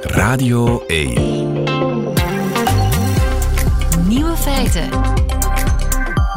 [0.00, 1.12] Radio 1.
[4.06, 4.88] Nieuwe feiten.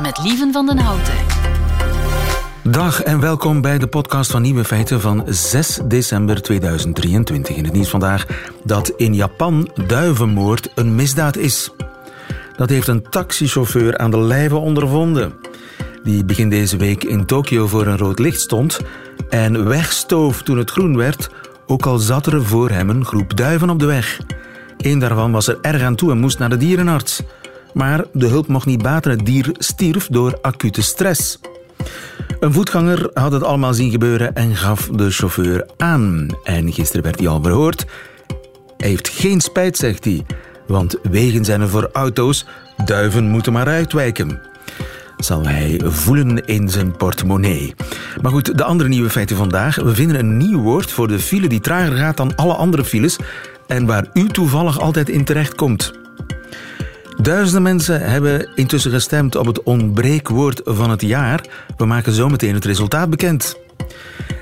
[0.02, 1.14] Met Lieven van den Houten.
[2.64, 7.56] Dag en welkom bij de podcast van Nieuwe Feiten van 6 december 2023.
[7.56, 8.26] In het nieuws vandaag
[8.64, 11.72] dat in Japan duivenmoord een misdaad is.
[12.56, 15.34] Dat heeft een taxichauffeur aan de lijve ondervonden.
[16.04, 18.80] Die begin deze week in Tokio voor een rood licht stond
[19.30, 21.30] en wegstoof toen het groen werd,
[21.68, 24.20] ook al zat er voor hem een groep duiven op de weg.
[24.78, 27.22] Eén daarvan was er erg aan toe en moest naar de dierenarts.
[27.74, 31.40] Maar de hulp mocht niet baten, het dier stierf door acute stress.
[32.40, 36.28] Een voetganger had het allemaal zien gebeuren en gaf de chauffeur aan.
[36.44, 37.86] En gisteren werd hij al verhoord.
[38.78, 40.26] Hij heeft geen spijt, zegt hij.
[40.68, 42.46] Want wegen zijn er voor auto's,
[42.86, 44.42] duiven moeten maar uitwijken.
[45.18, 47.74] Zal hij voelen in zijn portemonnee.
[48.22, 49.76] Maar goed, de andere nieuwe feiten vandaag.
[49.76, 53.18] We vinden een nieuw woord voor de file die trager gaat dan alle andere files
[53.68, 55.94] en waar u toevallig altijd in terecht komt.
[57.22, 61.42] Duizenden mensen hebben intussen gestemd op het ontbreekwoord van het jaar.
[61.78, 63.58] We maken zometeen het resultaat bekend.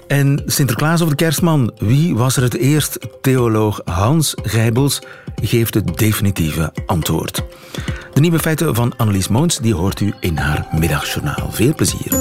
[0.07, 2.97] En Sinterklaas of de kerstman, wie was er het eerst?
[3.21, 5.01] Theoloog Hans Gijbels
[5.41, 7.43] geeft het definitieve antwoord.
[8.15, 11.51] De nieuwe feiten van Annelies Moons die hoort u in haar middagjournaal.
[11.51, 12.11] Veel plezier.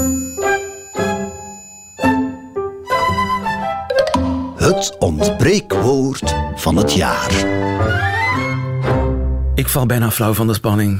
[4.55, 7.31] Het ontbreekwoord van het jaar.
[9.53, 10.99] Ik val bijna flauw van de spanning.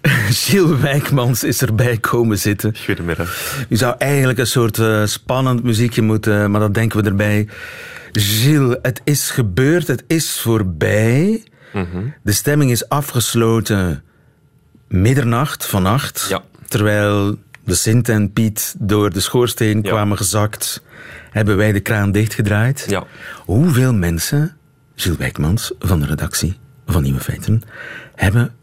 [0.42, 2.76] Gilles Wijkmans is erbij komen zitten.
[2.84, 3.64] Goedemiddag.
[3.68, 7.48] U zou eigenlijk een soort uh, spannend muziekje moeten, maar dat denken we erbij.
[8.12, 11.42] Gilles, het is gebeurd, het is voorbij.
[11.72, 12.14] Mm -hmm.
[12.22, 14.02] De stemming is afgesloten
[14.88, 16.26] middernacht vannacht.
[16.28, 16.42] Ja.
[16.68, 19.90] Terwijl de Sint en Piet door de schoorsteen Ja.
[19.90, 20.82] kwamen gezakt,
[21.30, 22.84] hebben wij de kraan dichtgedraaid.
[22.88, 23.04] Ja.
[23.44, 24.56] Hoeveel mensen,
[24.94, 27.62] Gilles Wijkmans van de redactie van Nieuwe Feiten,
[28.14, 28.54] hebben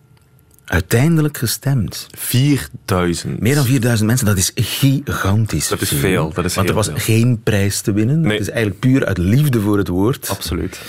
[0.65, 2.07] uiteindelijk gestemd?
[2.17, 3.39] 4000.
[3.39, 5.67] Meer dan 4000 mensen, dat is gigantisch.
[5.67, 6.95] Dat is veel, dat is Want er was veel.
[6.97, 8.19] geen prijs te winnen.
[8.21, 8.31] Nee.
[8.31, 10.29] Het is eigenlijk puur uit liefde voor het woord.
[10.29, 10.79] Absoluut.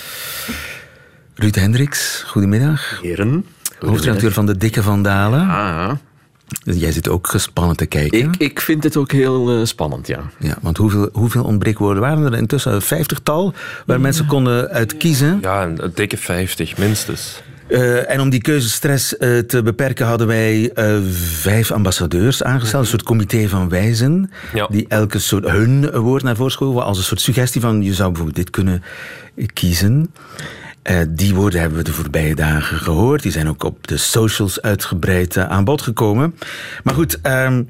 [1.38, 3.00] Ruud Hendricks, goedemiddag.
[3.03, 3.44] Heren.
[3.78, 5.41] Hoofdredacteur van De Dikke Vandalen.
[5.49, 5.91] Ah,
[6.62, 8.19] Jij zit ook gespannen te kijken.
[8.19, 10.21] ik, ik vind het ook heel eh, spannend, ja.
[10.38, 12.72] Ja, want hoeveel, hoeveel ontbreekwoorden waren er intussen?
[12.72, 13.54] Een vijftigtal,
[13.87, 15.38] waar mensen konden uit kiezen.
[15.41, 17.43] Ja, een, een dikke 50 minstens.
[17.69, 20.97] Eh, en om die keuzestress eh, te beperken hadden wij eh,
[21.41, 22.82] vijf ambassadeurs aangesteld.
[22.82, 24.31] Een soort comité van wijzen.
[24.54, 24.66] Ja.
[24.71, 26.84] Die elke soort hun woord naar voren schoven.
[26.84, 28.82] Als een soort suggestie van je zou bijvoorbeeld dit kunnen
[29.53, 30.12] kiezen.
[30.88, 33.22] Eh, die woorden hebben we de voorbije dagen gehoord.
[33.22, 36.34] Die zijn ook op de socials uitgebreid eh, aan bod gekomen.
[36.82, 37.62] Maar goed, ehm,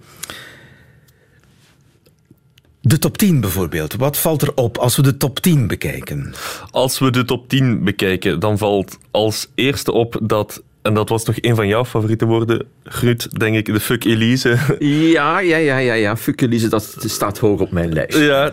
[2.80, 3.94] de top 10 bijvoorbeeld.
[3.94, 6.34] Wat valt er op als we de top 10 bekijken?
[6.70, 11.24] Als we de top 10 bekijken, dan valt als eerste op dat, en dat was
[11.24, 14.56] toch een van jouw favoriete woorden, Ruud, denk ik, de fuck Elise.
[15.18, 16.16] Ja, ja, ja, ja, ja.
[16.16, 18.18] Fuck Elise, dat staat hoog op mijn lijst.
[18.18, 18.52] Ja,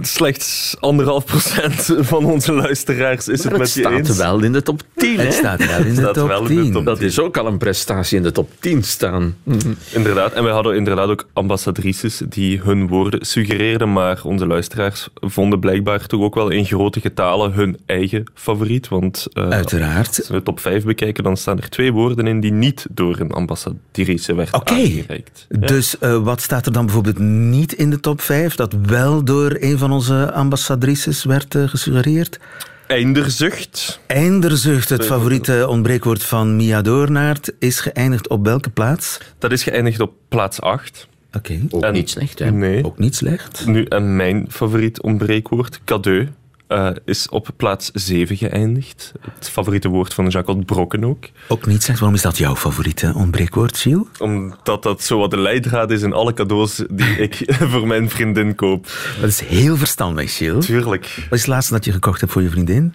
[0.00, 4.16] slechts anderhalf procent van onze luisteraars is Maar het het met je staat eens.
[4.16, 5.22] wel in de top 10, hè?
[5.24, 6.72] Het staat wel in de Staat top wel in de 10.
[6.72, 9.36] top Dat is ook al een prestatie in de top 10 staan.
[9.42, 9.72] Mhm.
[9.92, 15.60] Inderdaad, en wij hadden inderdaad ook ambassadrices die hun woorden suggereerden, maar onze luisteraars vonden
[15.60, 18.88] blijkbaar toch ook wel in grote getalen hun eigen favoriet.
[18.88, 20.16] Want eh, Uiteraard.
[20.18, 23.20] als we de top 5 bekijken, dan staan er twee woorden in die niet door
[23.20, 24.72] een ambassadrice werd Oké.
[24.72, 25.46] aangereikt.
[25.48, 25.66] Ja.
[25.66, 29.56] Dus eh, wat staat er dan bijvoorbeeld niet in de top 5 dat wel door
[29.60, 32.38] een van onze ambassadrices werd eh, gesuggereerd?
[32.86, 34.00] Einderzucht.
[34.06, 39.18] Einderzucht, het favoriete ontbreekwoord van Mia Doornaert, is geëindigd op welke plaats?
[39.38, 41.08] Dat is geëindigd op plaats 8.
[41.32, 42.50] Oké, Ook En- niet slecht, hè?
[42.50, 42.84] Nee.
[42.84, 43.66] ook niet slecht.
[43.66, 46.28] Nu, en mijn favoriet ontbreekwoord, cadeau,
[46.70, 49.12] eh, is op plaats 7 geëindigd.
[49.34, 51.24] Het favoriete woord van Jacques Brokken ook.
[51.48, 51.98] Ook niet slecht.
[51.98, 54.06] Waarom is dat jouw favoriete ontbreekwoord, Gilles?
[54.18, 58.54] Omdat dat zo wat de leidraad is in alle cadeaus die ik voor mijn vriendin
[58.54, 58.86] koop.
[59.20, 60.66] Dat is heel verstandig, Gilles.
[60.66, 61.14] Tuurlijk.
[61.16, 62.94] Wat is het laatste dat je gekocht hebt voor je vriendin?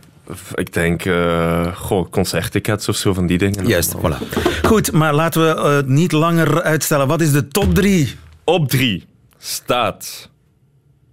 [0.54, 3.68] Ik denk, eh goh, concerttickets of zo van die dingen.
[3.68, 4.40] Juist, voilà.
[4.64, 7.08] Goed, maar laten we eh, het niet langer uitstellen.
[7.08, 8.16] Wat is de top 3?
[8.44, 9.06] Op 3
[9.38, 10.30] staat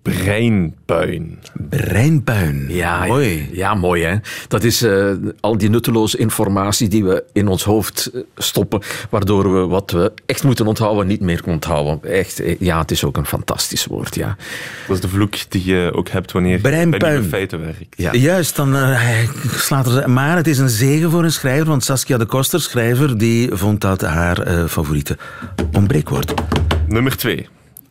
[0.03, 1.39] breinpuin.
[1.69, 2.67] Breinpuin.
[2.69, 3.49] Ja, Mooi.
[3.53, 4.17] Ja, mooi hè.
[4.49, 5.11] Dat is eh,
[5.41, 10.13] al die nutteloze informatie die we in ons hoofd eh, stoppen, waardoor we wat we
[10.27, 12.11] echt moeten onthouden niet meer onthouden.
[12.11, 14.37] Echt, eh, ja, het is ook een fantastisch woord, ja.
[14.87, 17.95] Dat is de vloek die je ook hebt wanneer je bij feiten werkt.
[17.97, 18.13] Ja.
[18.13, 18.77] Juist, dan
[19.57, 20.11] slaat er...
[20.11, 23.81] Maar het is een zegen voor een schrijver, want Saskia de Koster, schrijver, die vond
[23.81, 25.19] dat haar eh, favoriete
[25.73, 26.35] ontbreekwoord.
[26.87, 27.49] Nummer 2.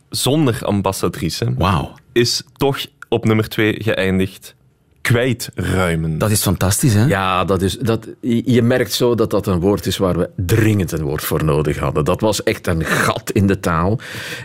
[0.09, 1.93] Zonder ambassadrice Wauw.
[2.11, 4.55] Is toch op nummer 2 geëindigd
[5.01, 6.17] kwijtruimen.
[6.17, 7.05] Dat is fantastisch, hè?
[7.05, 8.07] Ja, dat is, dat,
[8.45, 11.77] je merkt zo dat dat een woord is waar we dringend een woord voor nodig
[11.77, 12.05] hadden.
[12.05, 13.99] Dat was echt een gat in de taal.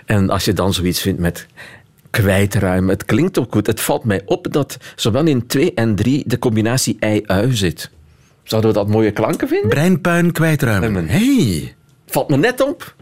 [0.04, 1.46] En als je dan zoiets vindt met
[2.10, 3.66] kwijtruimen, het klinkt ook goed.
[3.66, 7.90] Het valt mij op dat zowel in 2 en 3 de combinatie ei-ui zit.
[8.42, 9.68] Zouden we dat mooie klanken vinden?
[9.68, 11.08] Breinpuin kwijtruimen.
[11.08, 11.74] hey,
[12.06, 12.94] Valt me net op.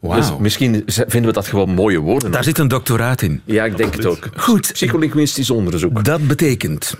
[0.00, 0.16] wauw.
[0.20, 2.30] Dus misschien vinden we dat gewoon mooie woorden.
[2.30, 3.40] Daar zit een doctoraat in.
[3.44, 4.28] Ja, ik denk het ook.
[4.36, 6.04] Goed, Psycholinguïstisch onderzoek.
[6.04, 6.94] dat betekent...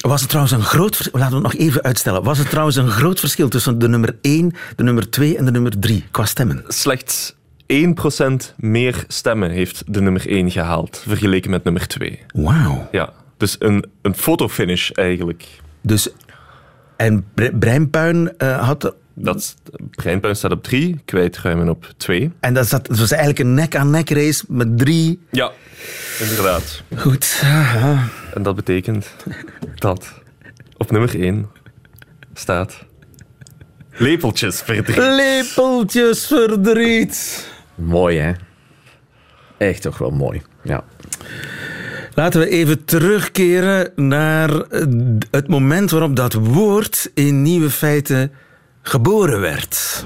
[0.00, 1.18] Was het trouwens een groot verschil...
[1.20, 2.22] Laten we het nog even uitstellen.
[2.22, 5.50] Was het trouwens een groot verschil tussen de nummer 1, de nummer 2 en de
[5.50, 6.64] nummer 3 qua stemmen?
[6.68, 7.34] Slechts
[7.72, 12.20] 1% meer stemmen heeft de nummer 1 gehaald, vergeleken met nummer 2.
[12.34, 12.88] Wauw.
[12.92, 15.46] Ja, dus een, een fotofinish eigenlijk.
[15.80, 16.08] Dus...
[16.96, 18.94] En bre- Breinpuin eh, had...
[19.18, 19.54] Dat, is-
[19.90, 22.32] Breinpuin staat op 3, kwijtruimen op 2.
[22.40, 25.20] En dat, zat, dat was eigenlijk een nek-aan-nek race met drie...
[25.30, 25.50] Ja,
[26.20, 26.82] inderdaad.
[26.96, 27.42] Goed.
[28.34, 29.06] En dat betekent
[29.74, 30.12] dat
[30.76, 31.48] op nummer 1
[32.34, 32.84] staat
[33.92, 34.96] lepeltjes verdriet.
[34.96, 37.48] Lepeltjes verdriet.
[37.74, 38.32] Mooi, hè?
[39.58, 40.42] Echt toch wel mooi.
[40.62, 40.84] Ja.
[42.14, 44.50] Laten we even terugkeren naar
[45.30, 48.32] het moment waarop dat woord in nieuwe feiten
[48.88, 50.04] geboren werd.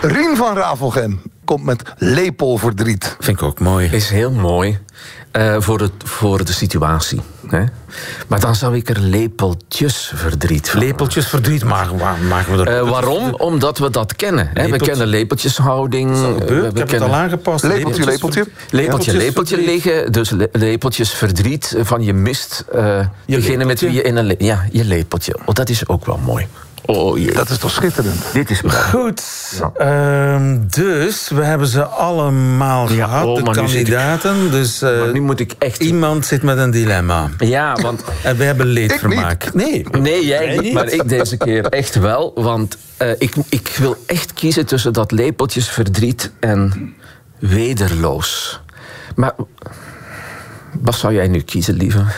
[0.00, 3.16] Rien van Ravelgem komt met lepelverdriet.
[3.18, 3.88] Vind ik ook mooi.
[3.92, 4.78] Is heel mooi
[5.30, 7.20] eh, voor, het, voor de situatie.
[7.48, 7.64] Hè?
[8.26, 11.96] Maar dan zou ik er lepeltjes verdriet van Lepeltjes verdriet maken,
[12.28, 12.76] maken we er...
[12.78, 13.34] Eh, waarom?
[13.34, 14.50] Omdat we dat kennen.
[14.54, 14.68] Hè?
[14.68, 16.10] We kennen lepeltjeshouding.
[16.14, 17.64] eh, we- we ik heb het al aangepast.
[17.64, 18.46] Lepeltje, lepeltje.
[18.70, 20.12] Lepeltje, lepeltje liggen.
[20.12, 22.64] Dus le- lepeltjes verdriet van je mist.
[22.72, 22.80] eh
[23.26, 23.86] degene met lepeltje.
[23.86, 24.26] wie je in een...
[24.26, 25.36] le- ja, je lepeltje.
[25.44, 26.46] Oh, dat is ook wel mooi.
[26.90, 27.32] Oh jee.
[27.32, 28.24] Dat is toch schitterend?
[28.32, 28.74] Dit is mooi.
[28.76, 29.22] Goed,
[29.76, 34.50] ehm, dus we hebben ze allemaal Ja, gehad, oh, de ik- kandidaten.
[34.50, 35.82] Dus eh, Maar nu moet ik echt...
[35.82, 37.28] iemand zit met een dilemma.
[37.38, 38.04] Ja, want...
[38.22, 39.54] En we hebben leedvermaak.
[39.54, 39.86] Nee.
[39.98, 42.32] Nee, jij niet, maar ik deze keer echt wel.
[42.34, 46.94] Want eh, ik, ik wil echt kiezen tussen dat lepeltjesverdriet en
[47.38, 48.60] wederloos.
[49.14, 49.32] Maar
[50.80, 52.04] wat zou jij nu kiezen, lieve?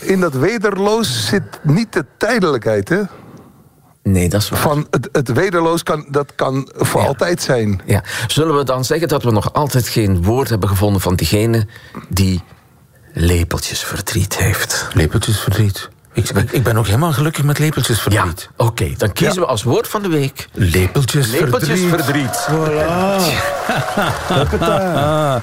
[0.00, 3.00] In dat wederloos zit niet de tijdelijkheid, hè?
[4.02, 4.60] Nee, dat is waar.
[4.60, 7.06] Van het, het wederloos kan, dat kan voor Ja.
[7.06, 7.80] altijd zijn.
[7.86, 8.04] Ja.
[8.26, 11.66] Zullen we dan zeggen dat we nog altijd geen woord hebben gevonden van diegene
[12.08, 12.42] die
[13.12, 14.88] lepeltjesverdriet heeft?
[14.94, 15.88] Lepeltjes verdriet.
[16.52, 18.48] Ik, ben ook helemaal gelukkig met lepeltjes Ja, verdriet.
[18.56, 18.92] oké.
[18.96, 22.48] dan kiezen we als woord van de week Lepeltjes, lepeltjesverdriet.
[24.60, 25.36] Ah,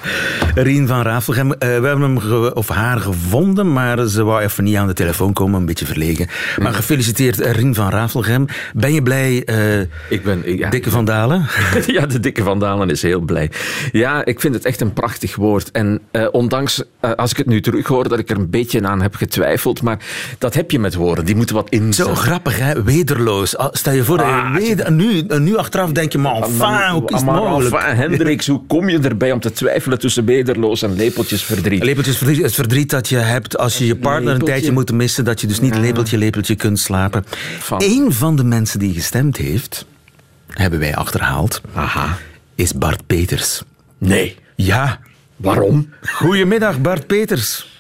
[0.56, 1.52] Rien van Rafelgem.
[1.52, 4.94] Eh, we hebben hem ge- of haar gevonden, maar ze wou even niet aan de
[4.94, 6.28] telefoon komen, een beetje verlegen.
[6.62, 8.46] Maar gefeliciteerd, eh, Rien van Rafelgem.
[8.74, 10.58] Ben je blij, eh, Ik ben...
[10.58, 11.46] Ja, Dikke van Dalen?
[11.88, 13.52] Ja, de dikke Van Dalen is heel blij.
[13.92, 15.72] Ja, ik vind het echt een prachtig woord.
[15.72, 16.84] En eh, ondanks,
[17.16, 19.82] als ik het nu terughoor, dat ik er een beetje aan heb getwijfeld.
[19.82, 19.98] Maar
[20.38, 21.26] dat heb je met woorden.
[21.26, 22.16] Die moeten wat Zo inzetten.
[22.16, 22.84] grappig, hè?
[22.84, 23.58] Wederloos.
[23.58, 26.18] Ah, Stel je voor, dat je Ah, weder, en nu, en nu achteraf denk je,
[26.18, 27.76] maar enfin, hoe is het Maar mogelijk?
[27.76, 31.84] enfin, Hendricks, hoe kom je erbij om te twijfelen tussen wederloos en lepeltjesverdriet?
[31.84, 35.26] Lepeltjes verdriet, het verdriet dat je hebt als je je partner een tijdje moet missen,
[35.26, 37.24] dat je dus niet lepeltje, lepeltje kunt slapen.
[37.60, 39.86] Van- Eén van de mensen die gestemd heeft,
[40.48, 42.18] hebben wij achterhaald, Aha.
[42.56, 43.62] is Bart Peters.
[43.98, 44.38] Nee.
[44.56, 45.00] Ja.
[45.36, 45.90] Waarom?
[46.02, 47.77] Goedemiddag, Bart Peters.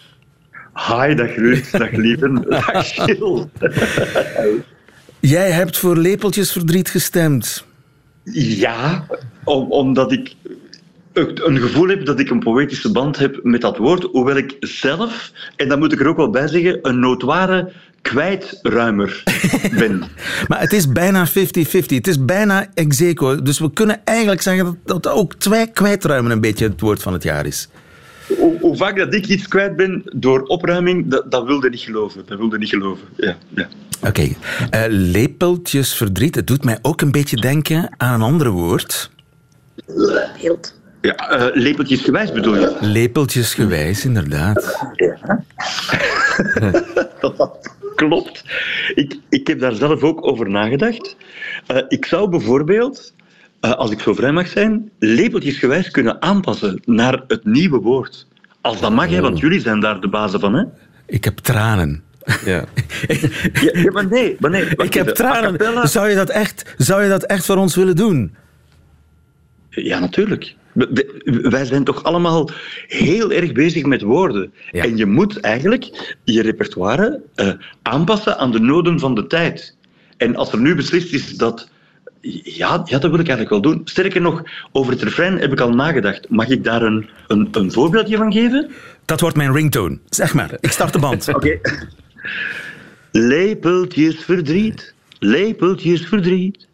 [0.78, 3.46] Hi, dag Ruud, dag Lieven, dag Gilles.
[5.20, 7.66] Jij hebt voor lepeltjesverdriet gestemd.
[8.34, 9.06] Ja,
[9.44, 10.34] om, omdat ik
[11.14, 15.32] een gevoel heb dat ik een poëtische band heb met dat woord, hoewel ik zelf,
[15.56, 19.24] en dat moet ik er ook wel bij zeggen, een notoire kwijtruimer
[19.80, 20.04] ben.
[20.48, 21.32] Maar het is bijna 50-50.
[21.88, 23.42] Het is bijna ex aequo.
[23.42, 27.14] Dus we kunnen eigenlijk zeggen dat, dat ook twee kwijtruimen een beetje het woord van
[27.14, 27.70] het jaar is.
[28.68, 32.24] Hoe, vaak dat ik iets kwijt ben door opruiming, dat, dat wilde niet geloven.
[32.26, 33.38] Dat wilde niet geloven, ja.
[33.56, 33.68] ja.
[34.02, 34.28] Oké,
[34.70, 36.36] eh, lepeltjesverdriet.
[36.36, 39.10] Het doet mij ook een beetje denken aan een ander woord.
[41.02, 42.78] ja eh, lepeltjesgewijs bedoel je?
[42.82, 44.78] Lepeltjesgewijs, inderdaad.
[47.20, 47.60] Dat
[47.96, 48.44] klopt.
[48.96, 51.16] Ik, ik heb daar zelf ook over nagedacht.
[51.68, 53.14] Eh, ik zou bijvoorbeeld,
[53.60, 58.27] eh, als ik zo vrij mag zijn, lepeltjesgewijs kunnen aanpassen naar het nieuwe woord.
[58.68, 60.54] Als dat mag, hè, want jullie zijn daar de bazen van.
[60.54, 60.64] Hè?
[61.06, 62.04] Ik heb tranen.
[62.46, 62.66] Ja.
[63.62, 64.66] Ja, ja, maar nee, maar nee.
[64.76, 65.88] Ik heb tranen.
[65.90, 68.36] Zou je, dat echt, zou je dat echt voor ons willen doen?
[69.70, 70.56] Ja, natuurlijk.
[71.26, 72.50] Wij zijn toch allemaal
[72.88, 74.54] heel erg bezig met woorden.
[74.72, 74.84] Ja.
[74.84, 77.50] En je moet eigenlijk je repertoire eh,
[77.82, 79.78] aanpassen aan de noden van de tijd.
[80.18, 81.70] En als er nu beslist is dat
[82.44, 83.82] ja, ja, dat wil ik eigenlijk wel doen.
[83.84, 86.30] Sterker nog, over het refrein heb ik al nagedacht.
[86.30, 88.72] Mag ik daar een, een, een voorbeeldje van geven?
[89.06, 90.00] Dat wordt mijn ringtone.
[90.10, 91.28] Zeg maar, ik start de band.
[91.36, 91.60] Oké.
[93.12, 96.68] Lepeltjes verdriet, lepeltjes verdriet.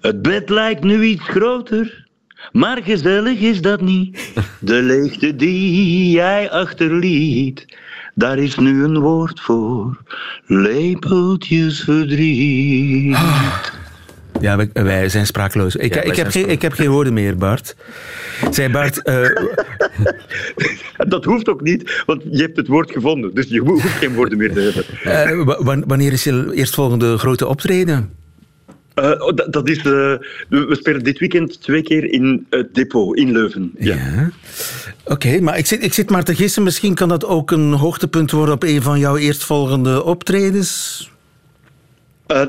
[0.00, 2.06] Het bed lijkt nu iets groter,
[2.52, 4.32] maar gezellig is dat niet.
[4.60, 7.76] De leegte die jij achterliet,
[8.14, 10.02] daar is nu een woord voor.
[10.46, 13.16] Lepeltjes verdriet.
[14.40, 15.76] Ja, wij, wij zijn sprakeloos.
[15.76, 17.76] Ik, Ja, ik, heb zijn geen, ik heb geen woorden meer, Bart.
[18.50, 19.28] Zei Bart, eh,
[21.08, 23.34] Dat hoeft ook niet, want je hebt het woord gevonden.
[23.34, 24.84] Dus je ho- hoeft geen woorden meer te hebben.
[25.38, 28.10] eh, wa- wa- wanneer is je eerstvolgende grote optreden?
[28.94, 33.32] Eh, oh, dat, dat is, we spelen dit weekend twee keer in het depot in
[33.32, 33.72] Leuven.
[33.78, 33.94] Ja.
[33.94, 34.30] Ja.
[35.04, 36.62] Oké, maar ik zit, ik zit maar te gissen.
[36.62, 41.10] Misschien kan dat ook een hoogtepunt worden op een van jouw eerstvolgende optredens.
[42.26, 42.42] Eh,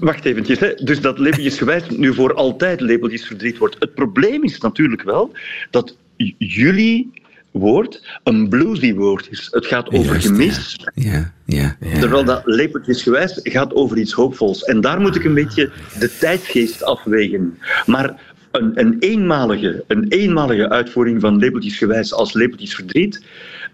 [0.00, 0.58] wacht eventjes.
[0.58, 0.74] Hè.
[0.74, 3.76] Dus dat lepeltjesgewijs nu voor altijd lepeltjesverdriet wordt.
[3.78, 5.32] Het probleem is natuurlijk wel
[5.70, 5.96] dat
[6.38, 9.48] jullie woord een bluesy woord is.
[9.50, 11.76] Het gaat over Juist, gemis, Ja, ja.
[11.80, 11.98] ja.
[11.98, 14.64] terwijl dat lepeltjesgewijs gaat over iets hoopvols.
[14.64, 17.58] En daar moet ik een beetje de tijdsgeest afwegen.
[17.86, 23.24] Maar een, een, eenmalige, een eenmalige uitvoering van lepeltjesgewijs als lepeltjesverdriet,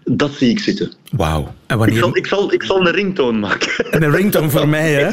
[0.03, 0.91] dat zie ik zitten.
[1.09, 1.53] Wauw.
[1.67, 3.91] En Ik zal, ik, zal, ik zal een ringtoon maken.
[3.91, 4.99] En een ringtone voor mij, hè?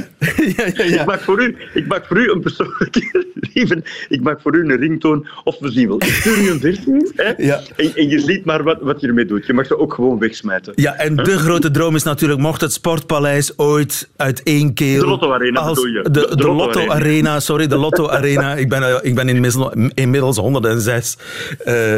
[0.57, 1.01] ja, ja, ja.
[1.01, 3.25] Ik, maak voor u, ik maak voor u een persoonlijke...
[3.55, 5.27] Lieven, ik maak voor u een ringtoon.
[5.45, 5.97] Of we zien wel.
[5.97, 7.13] Ik stuur u een versie.
[7.17, 7.33] Hè?
[7.37, 7.61] Ja.
[7.77, 9.47] En, en je ziet maar wat, wat je ermee doet.
[9.47, 10.73] Je mag ze ook gewoon wegsmijten.
[10.77, 15.01] Ja, en de grote droom is natuurlijk, mocht het Sportpaleis ooit uit één keel...
[15.01, 16.03] De Lotto Arena als- bedoel je?
[16.03, 16.95] De, De- de, de Lotto Lotto Arena.
[16.95, 18.55] Arena, sorry, de Lotto Arena.
[18.55, 21.17] Ik ben, eh, ik ben inmiddels, inmiddels 106.
[21.65, 21.95] Eh,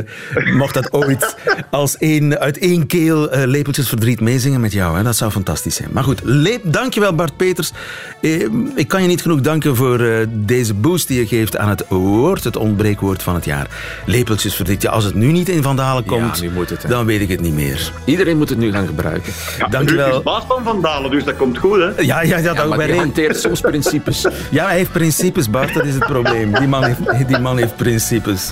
[0.54, 1.36] mocht dat ooit
[1.70, 5.02] als één, uit één keel eh, lepeltjes verdriet meezingen met jou, hè?
[5.02, 5.88] dat zou fantastisch zijn.
[5.92, 7.72] Maar goed, leep, dankjewel Bart Peters.
[8.20, 11.68] Eh, ik kan je niet genoeg danken voor eh, deze boost die je geeft aan
[11.68, 13.66] het woord, het ontbreekwoord van het jaar.
[14.06, 14.82] Lepeltjes verdriet.
[14.82, 16.88] Ja, als het nu niet in Vandalen komt, nu moet het, hè.
[16.88, 17.92] dan weet ik het niet meer.
[18.04, 19.32] Iedereen moet het nu gaan gebruiken.
[19.58, 20.06] Ja, Dankjewel.
[20.06, 21.78] Ruud is baas van Van Dalen, dus dat komt goed.
[21.78, 21.86] Hè?
[21.86, 23.00] Ja, ja, ja, Ja, dat maar ben die ik.
[23.00, 24.26] hanteert soms principes.
[24.50, 26.54] Ja, hij heeft principes, Bart, dat is het probleem.
[26.54, 28.50] Die man heeft, die man heeft principes.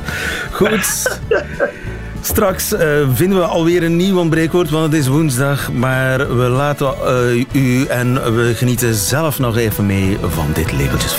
[0.50, 1.02] Goed.
[2.26, 5.72] Straks eh, vinden we alweer een nieuw ontbreekwoord, want het is woensdag.
[5.72, 11.16] Maar we laten eh, u en we genieten zelf nog even mee van dit gewijs,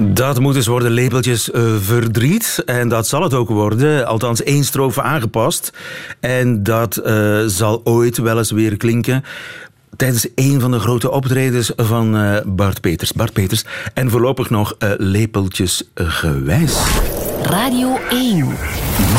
[0.00, 2.62] Dat moet dus worden lepeltjes eh, verdriet.
[2.66, 4.06] En dat zal het ook worden.
[4.06, 5.72] Althans, één strofe aangepast.
[6.20, 9.24] En dat eh, zal ooit wel eens weer klinken.
[9.96, 13.12] Tijdens een van de grote optredens van eh, Bart Peters.
[13.12, 13.64] Bart Peters.
[13.94, 16.78] En voorlopig nog lepeltjes gewijs.
[17.42, 18.36] Radio 1.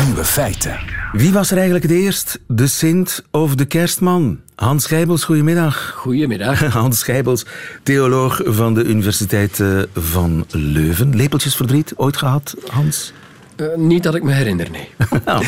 [0.04, 0.99] Nieuwe feiten.
[1.12, 2.40] Wie was er eigenlijk het eerst?
[2.46, 4.40] De Sint of de Kerstman?
[4.54, 5.92] Hans Schijbels, goedemiddag.
[5.96, 6.60] Goedemiddag.
[6.72, 7.46] Hans Schijbels,
[7.82, 11.16] theoloog van de Universiteit eh, van Leuven.
[11.16, 13.12] Lepeltjesverdriet ooit gehad, Hans?
[13.56, 14.88] Eh, niet dat ik me herinner, nee.
[15.24, 15.44] Nou,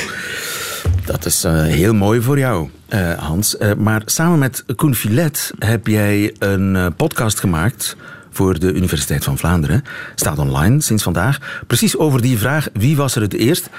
[1.04, 2.68] dat is eh, heel mooi voor jou,
[3.16, 3.56] Hans.
[3.78, 7.96] Maar samen met Koen Filet heb jij een podcast gemaakt
[8.30, 9.84] voor de Universiteit van Vlaanderen.
[10.14, 11.62] Staat online sinds vandaag.
[11.66, 13.70] Precies over die vraag, wie was er het eerst?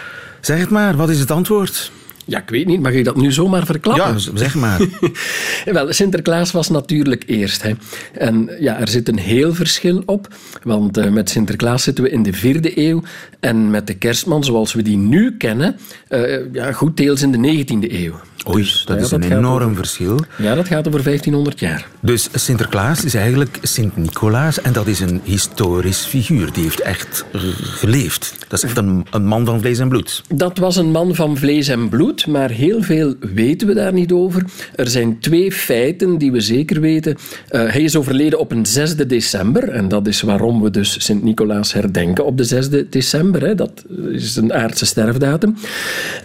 [0.46, 1.92] Zeg het maar, wat is het antwoord?
[2.26, 2.82] Ja, ik weet niet.
[2.82, 4.14] Mag ik dat nu zomaar verklappen?
[4.14, 4.80] Ja, zeg maar.
[5.66, 7.62] Wel, Sinterklaas was natuurlijk eerst.
[7.62, 7.72] Hè.
[8.14, 10.28] En ja, er zit een heel verschil op.
[10.64, 13.04] Want eh, met Sinterklaas zitten we in de vierde eeuw.
[13.40, 15.76] En met de kerstman, zoals we die nu kennen,
[16.08, 18.14] eh, ja, goed deels in de 19e eeuw.
[18.50, 20.20] Oei, Dus, dat ja, is een enorm over- verschil.
[20.38, 21.88] Ja, dat gaat over 1500 jaar.
[22.00, 26.52] Dus Sinterklaas is eigenlijk Sint-Nicolaas en dat is een historisch figuur.
[26.54, 27.26] Die heeft echt
[27.62, 28.36] geleefd.
[28.48, 30.22] Dat is echt een, een man van vlees en bloed.
[30.34, 34.12] Dat was een man van vlees en bloed, maar heel veel weten we daar niet
[34.12, 34.44] over.
[34.76, 37.16] Er zijn twee feiten die we zeker weten.
[37.48, 41.74] Eh, hij is overleden op een 6 december, en dat is waarom we dus Sint-Nicolaas
[41.74, 43.42] herdenken op de 6 december.
[43.42, 43.56] Hè.
[43.56, 45.56] Dat is een aardse sterfdatum.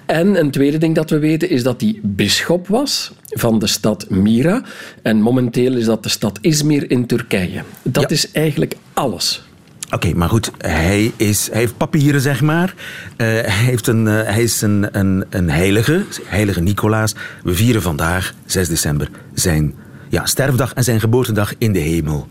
[0.07, 4.11] En een tweede ding dat we weten is dat hij bisschop was van de stad
[4.11, 4.63] Mira.
[5.03, 7.63] En momenteel is dat de stad Izmir in Turkije.
[7.83, 8.09] Dat Ja.
[8.09, 9.43] is eigenlijk alles.
[9.91, 12.75] Oké, maar goed, hij, is, hij heeft papieren, zeg maar.
[13.17, 17.15] Eh, hij, heeft een, eh, hij is een, een, een heilige, heilige Nicolaas.
[17.43, 19.75] We vieren vandaag, 6 december, zijn
[20.11, 22.27] Ja, sterfdag en zijn geboortedag in de hemel.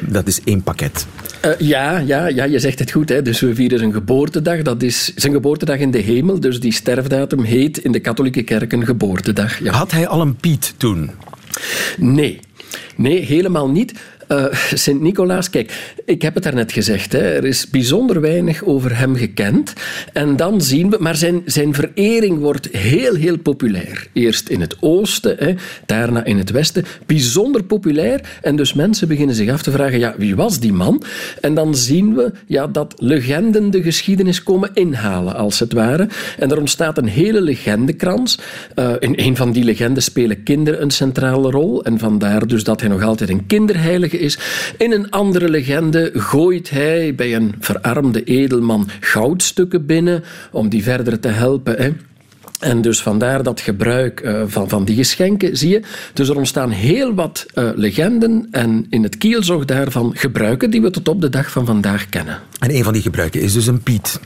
[0.00, 1.06] Dat is één pakket.
[1.40, 3.08] Eh, ja, ja, ja, je zegt het goed.
[3.08, 3.22] Hè.
[3.22, 4.62] Dus we vieren zijn geboortedag.
[4.62, 6.40] Dat is zijn geboortedag in de hemel.
[6.40, 9.58] Dus die sterfdatum heet in de katholieke kerk een geboortedag.
[9.58, 9.72] Ja.
[9.72, 11.10] Had hij al een Piet toen?
[11.96, 12.40] Nee.
[12.96, 13.92] Nee, helemaal niet.
[14.28, 14.44] Eh,
[14.74, 19.72] Sint-Nicolaas, kijk, ik heb het daarnet gezegd, hè, er is bijzonder weinig over hem gekend.
[20.12, 24.06] En dan zien we, maar zijn, zijn verering wordt heel, heel populair.
[24.12, 25.54] Eerst in het oosten, hè,
[25.86, 26.84] daarna in het westen.
[27.06, 28.20] Bijzonder populair.
[28.42, 31.02] En dus mensen beginnen zich af te vragen, ja, wie was die man?
[31.40, 36.08] En dan zien we ja, dat legenden de geschiedenis komen inhalen, als het ware.
[36.38, 38.38] En er ontstaat een hele legendekrans.
[38.74, 41.84] Uh, in een van die legendes spelen kinderen een centrale rol.
[41.84, 44.38] En vandaar dus dat hij nog altijd een kinderheilige is.
[44.78, 51.20] In een andere legende gooit hij bij een verarmde edelman goudstukken binnen om die verder
[51.20, 51.76] te helpen.
[51.76, 51.92] Hè.
[52.58, 55.82] En dus vandaar dat gebruik uh, van, van die geschenken, zie je.
[56.12, 60.90] Dus er ontstaan heel wat uh, legenden en in het kielzog daarvan gebruiken die we
[60.90, 62.38] tot op de dag van vandaag kennen.
[62.58, 64.20] En een van die gebruiken is dus een Piet.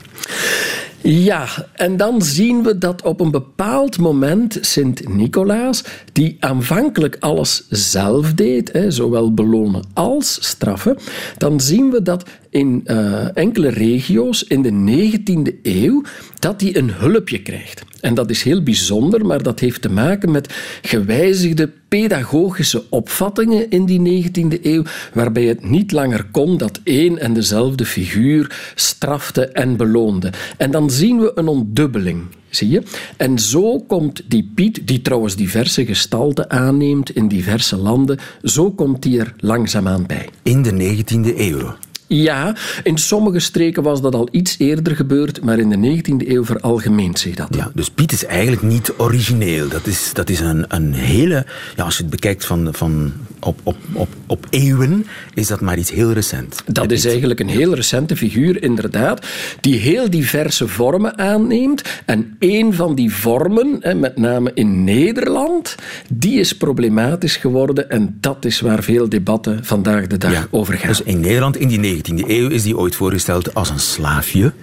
[1.05, 5.83] Ja, en dan zien we dat op een bepaald moment Sint-Nicolaas,
[6.13, 10.97] die aanvankelijk alles zelf deed, hè, zowel belonen als straffen,
[11.37, 16.03] dan zien we dat in uh, enkele regio's in de 19e eeuw
[16.39, 17.83] dat hij een hulpje krijgt.
[18.01, 23.85] En dat is heel bijzonder, maar dat heeft te maken met gewijzigde pedagogische opvattingen in
[23.85, 24.83] die 19e eeuw,
[25.13, 30.29] waarbij het niet langer kon dat één en dezelfde figuur strafte en beloonde.
[30.57, 32.21] En dan zien we een ontdubbeling.
[32.49, 32.83] Zie je?
[33.17, 39.01] En zo komt die Piet, die trouwens diverse gestalten aanneemt in diverse landen, zo komt
[39.01, 40.29] die er langzaamaan bij.
[40.43, 41.75] In de 19e eeuw.
[42.15, 46.45] Ja, in sommige streken was dat al iets eerder gebeurd, maar in de 19e eeuw
[46.45, 47.47] veralgemeent zich dat.
[47.55, 49.67] Ja, dus Piet is eigenlijk niet origineel.
[49.67, 53.59] Dat is, dat is een, een hele, ja, als je het bekijkt van, van op,
[53.63, 56.63] op, op, op eeuwen, is dat maar iets heel recent.
[56.65, 59.25] Dat is eigenlijk een heel recente figuur, inderdaad,
[59.61, 61.81] die heel diverse vormen aanneemt.
[62.05, 65.75] En één van die vormen, met name in Nederland,
[66.09, 70.73] die is problematisch geworden en dat is waar veel debatten vandaag de dag Ja, over
[70.73, 70.87] gaan.
[70.87, 74.53] Dus in Nederland in die 19e eeuw is die ooit voorgesteld als een slaafje.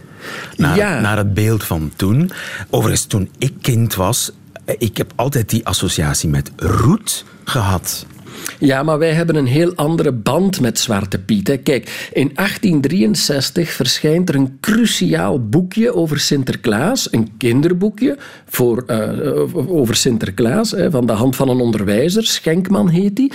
[0.56, 1.00] Naar, Ja.
[1.00, 2.30] naar het beeld van toen.
[2.70, 4.30] Overigens, toen ik kind was,
[4.64, 8.06] eh, ik heb altijd die associatie met roet gehad.
[8.58, 11.62] Ja, maar wij hebben een heel andere band met Zwarte Piet.
[11.62, 17.12] Kijk, in 1863 verschijnt er een cruciaal boekje over Sinterklaas.
[17.12, 22.24] Een kinderboekje voor, eh, over Sinterklaas, hè, van de hand van een onderwijzer.
[22.24, 23.32] Schenkman heet die.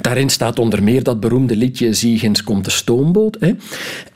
[0.00, 3.36] Daarin staat onder meer dat beroemde liedje Ziegens komt de stoomboot.
[3.40, 3.54] Hè.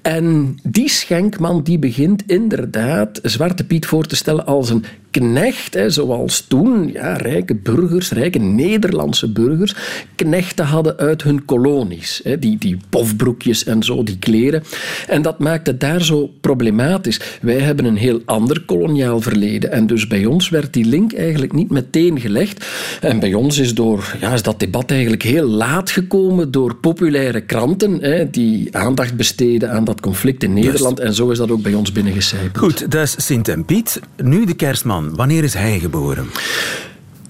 [0.03, 5.91] En die Schenkman die begint inderdaad Zwarte Piet voor te stellen als een knecht, hè,
[5.91, 9.75] zoals toen ja, rijke burgers, rijke Nederlandse burgers,
[10.15, 12.21] knechten hadden uit hun kolonies.
[12.25, 14.63] Hè, die, die pofbroekjes en zo, die kleren.
[15.09, 17.21] En dat maakt het daar zo problematisch.
[17.41, 19.73] Wij hebben een heel ander koloniaal verleden.
[19.73, 22.67] En dus bij ons werd die link eigenlijk niet meteen gelegd.
[23.01, 27.41] En bij ons is, door, ja, is dat debat eigenlijk heel laat gekomen door populaire
[27.41, 31.01] kranten hè, die aandacht besteden aan dat conflict in Nederland.
[31.01, 32.59] En zo is dat ook bij ons binnengecijpeld.
[32.59, 34.01] Goed, dat is Sint en Piet.
[34.17, 35.02] Nu de kerstman.
[35.11, 36.31] Wanneer is hij geboren?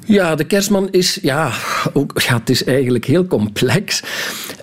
[0.04, 1.52] Ja, de kerstman is, ja,
[1.92, 4.02] ook, ja het is eigenlijk heel complex.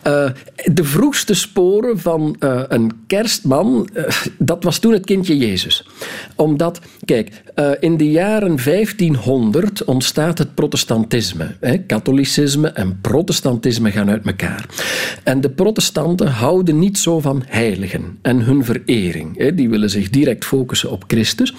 [0.10, 0.30] Eh,
[0.74, 4.04] de vroegste sporen van eh, een kerstman, eh,
[4.38, 5.88] dat was toen het kindje Jezus.
[6.36, 7.42] Omdat, kijk,
[7.80, 11.56] in de jaren 1500 ontstaat het protestantisme.
[11.60, 11.78] Hè.
[11.78, 14.66] Katholicisme en protestantisme gaan uit elkaar.
[15.24, 19.38] En de protestanten houden niet zo van heiligen en hun verering.
[19.38, 19.56] Hè.
[19.56, 21.54] Die willen zich direct focussen op Christus.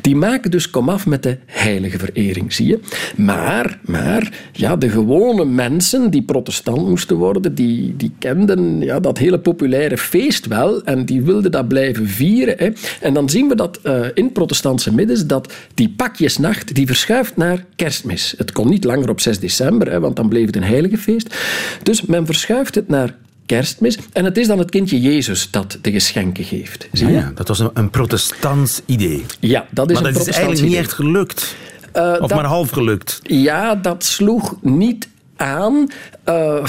[0.00, 2.80] Die maken dus komaf met de heilige verering, zie je.
[3.16, 9.18] Maar, maar ja, de gewone mensen die protestant moesten worden, die, die kenden ja, dat
[9.18, 12.54] hele populaire feest wel en die wilden dat blijven vieren.
[12.58, 12.68] Hè.
[13.00, 17.64] En dan zien we dat eh, in protestantse middens dat die pakjesnacht die verschuift naar
[17.76, 18.34] kerstmis.
[18.36, 21.34] Het kon niet langer op 6 december, hè, want dan bleef het een heilige feest.
[21.82, 23.14] Dus men verschuift het naar
[23.46, 26.88] kerstmis en het is dan het kindje Jezus dat de geschenken geeft.
[26.92, 27.12] Zie je?
[27.12, 29.24] ja, dat was een, een protestants idee.
[29.40, 31.54] Ja, dat is maar een dat is eigenlijk niet echt gelukt.
[31.92, 33.20] Eh, of dat- maar half gelukt.
[33.22, 35.88] Ja, dat sloeg niet aan.
[36.24, 36.64] Eh,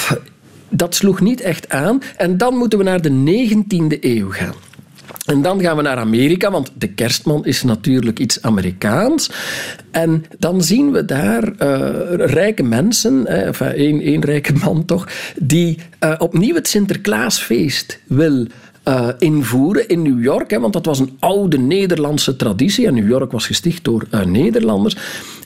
[0.76, 2.02] dat sloeg niet echt aan.
[2.18, 4.54] En dan moeten we naar de 19e eeuw gaan.
[5.26, 9.32] En dan gaan we naar Amerika, want de kerstman is natuurlijk iets Amerikaans.
[9.92, 11.80] En dan zien we daar eh,
[12.16, 18.48] rijke mensen, eh, één, rijke man toch, die eh, opnieuw het Sinterklaasfeest wil
[18.84, 20.52] eh, invoeren in New York.
[20.52, 22.88] Hè, want dat was een oude Nederlandse traditie.
[22.88, 24.98] En New York was gesticht door Nederlanders.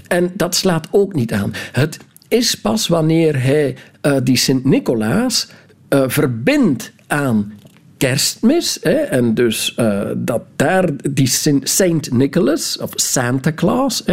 [0.07, 1.53] En dat slaat ook niet aan.
[1.71, 5.47] Het is pas wanneer hij eh, die Sint-Nicolaas
[5.89, 7.53] eh, verbindt aan
[7.97, 8.77] kerstmis.
[8.81, 11.27] Hè, en dus eh, dat daar die
[11.63, 14.03] Saint Nicholas, of Santa Claus,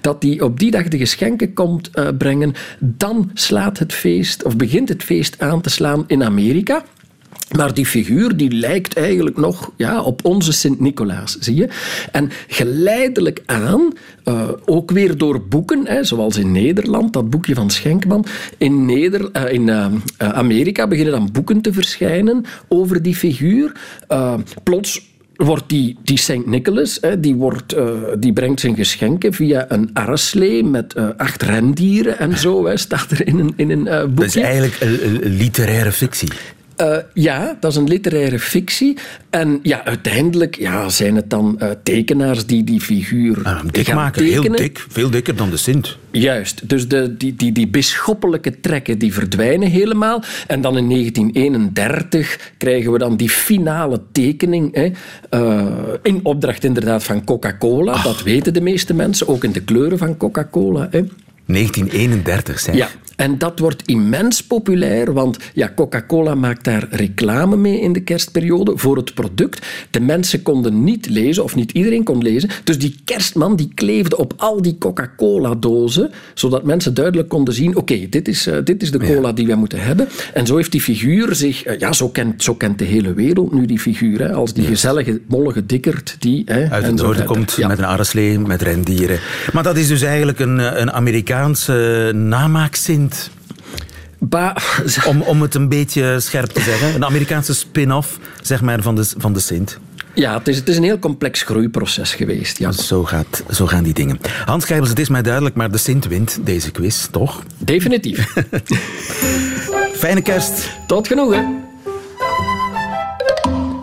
[0.00, 2.54] dat die op die dag de geschenken komt brengen.
[2.78, 6.84] Dan slaat het feest, of begint het feest aan te slaan in Amerika.
[7.50, 11.68] Maar die figuur die lijkt eigenlijk nog ja, op onze Sint-Nicolaas, zie je?
[12.12, 13.92] En geleidelijk aan,
[14.24, 18.24] eh, ook weer door boeken, hè, zoals in Nederland, dat boekje van Schenkman,
[18.58, 19.86] in, Neder, eh, in eh,
[20.18, 23.72] Amerika beginnen dan boeken te verschijnen over die figuur.
[24.62, 27.76] Plots wordt die, die Saint Nicholas, hè, die, wordt,
[28.18, 33.26] die brengt zijn geschenken via een arreslee met acht rendieren en zo, hè, staat er
[33.26, 34.14] in een, in een boekje.
[34.14, 36.28] Dat is eigenlijk een literaire fictie.
[36.76, 38.96] Eh, ja, dat is een literaire fictie.
[39.30, 43.96] En ja, uiteindelijk ja, zijn het dan eh, tekenaars die die figuur Ah, dik gaan
[43.96, 44.42] maken, tekenen.
[44.42, 44.84] heel dik.
[44.88, 45.96] Veel dikker dan de Sint.
[46.10, 50.22] Juist, dus de, die, die, die bisschoppelijke trekken die verdwijnen helemaal.
[50.46, 54.74] En dan in 1931 krijgen we dan die finale tekening.
[54.74, 54.90] Hè,
[55.30, 55.66] eh,
[56.02, 58.02] in opdracht inderdaad van Coca-Cola.
[58.02, 60.88] Dat weten de meeste mensen, ook in de kleuren van Coca-Cola.
[60.90, 61.02] Hè.
[61.46, 62.74] 1931, zeg.
[62.74, 68.00] Ja, en dat wordt immens populair, want ja, Coca-Cola maakt daar reclame mee in de
[68.00, 69.66] kerstperiode voor het product.
[69.90, 72.50] De mensen konden niet lezen, of niet iedereen kon lezen.
[72.64, 78.06] Dus die kerstman die kleefde op al die Coca-Cola-dozen, zodat mensen duidelijk konden zien, oké,
[78.10, 80.08] dit, is, eh, dit is de cola die wij moeten hebben.
[80.34, 83.52] En zo heeft die figuur zich, eh, ja, zo kent, zo kent de hele wereld
[83.52, 86.42] nu die figuur, hè, als die gezellige, mollige dikkerd die...
[86.46, 87.68] Hè, Uit het noorden komt Ja.
[87.68, 89.18] met een arreslee, met rendieren.
[89.52, 92.10] Maar dat is dus eigenlijk een, eh, een Amerikaanse
[95.06, 96.94] Om, om het een beetje scherp te zeggen.
[96.94, 99.78] Een Amerikaanse spin-off, zeg maar, van de, van de Sint.
[100.14, 102.58] Ja, het is, het is een heel complex groeiproces geweest.
[102.58, 102.72] Ja.
[102.72, 104.18] Zo, gaat, zo gaan die dingen.
[104.44, 107.42] Hans Gijbels, het is mij duidelijk, maar de Sint wint deze quiz, toch?
[107.58, 108.34] Definitief.
[110.02, 110.70] Fijne kerst.
[110.86, 111.64] Tot genoegen.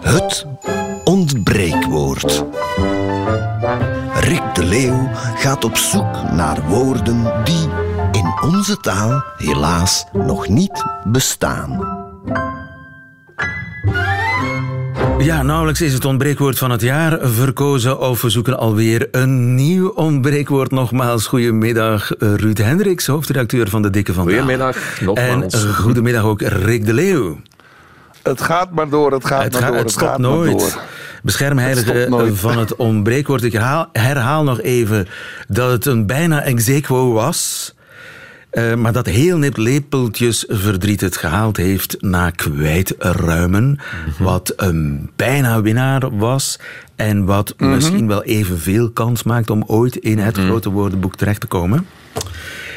[0.02, 0.46] Het
[1.04, 2.44] ontbreekwoord.
[4.20, 7.68] Rick de Leeuw gaat op zoek naar woorden die
[8.14, 12.02] in onze taal helaas nog niet bestaan.
[15.18, 19.88] Ja, nauwelijks is het ontbreekwoord van het jaar verkozen of we zoeken alweer een nieuw
[19.90, 20.72] ontbreekwoord.
[20.72, 24.34] Nogmaals, goedemiddag eh, Ruud Hendricks, hoofdredacteur van De Dikke Vandaag.
[24.34, 25.54] Goedemiddag, En nogmaals.
[25.66, 27.40] eh, goedemiddag ook Rick de Leeuw.
[28.24, 30.60] Het gaat maar door, het gaat Het, maar door, het stopt gaat nooit.
[30.60, 30.82] door.
[31.24, 33.44] Beschermheilige Het eh, van het ontbreekwoord.
[33.44, 35.08] Ik herhaal, herhaal nog even
[35.48, 37.74] dat het een bijna ex aequo was.
[38.54, 43.80] Eh, maar dat heel nip lepeltjes verdriet het gehaald heeft na kwijtruimen.
[44.08, 44.24] Mhm.
[44.24, 46.60] Wat een bijna winnaar was.
[46.96, 47.74] En wat Mhm.
[47.74, 51.88] misschien wel evenveel kans maakt om ooit in het grote woordenboek terecht te komen.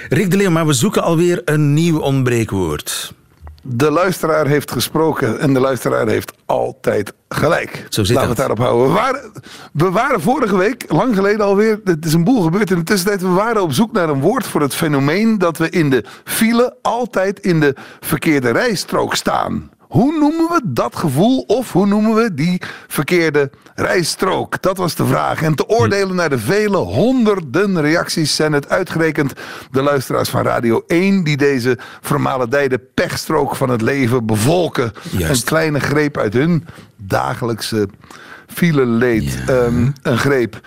[0.08, 3.14] Rick de Leeuw, maar we zoeken alweer een nieuw ontbreekwoord.
[3.68, 7.86] De luisteraar heeft gesproken en de luisteraar heeft altijd gelijk.
[7.88, 8.86] Zo zit Laten we het daarop houden.
[8.86, 9.32] We waren,
[9.72, 13.20] we waren vorige week, lang geleden alweer, het is een boel gebeurd in de tussentijd.
[13.20, 16.76] We waren op zoek naar een woord voor het fenomeen dat we in de file
[16.82, 19.70] altijd in de verkeerde rijstrook staan.
[19.88, 24.62] Hoe noemen we dat gevoel of hoe noemen we die verkeerde rijstrook?
[24.62, 25.42] Dat was de vraag.
[25.42, 29.32] En te oordelen naar de vele honderden reacties zijn het uitgerekend
[29.70, 34.92] de luisteraars van Radio 1 die deze vermalendijde pechstrook van het leven bevolken.
[35.10, 35.40] Juist.
[35.40, 37.88] Een kleine greep uit hun dagelijkse
[38.46, 39.38] fileleed.
[39.46, 40.60] Ehm, een greep.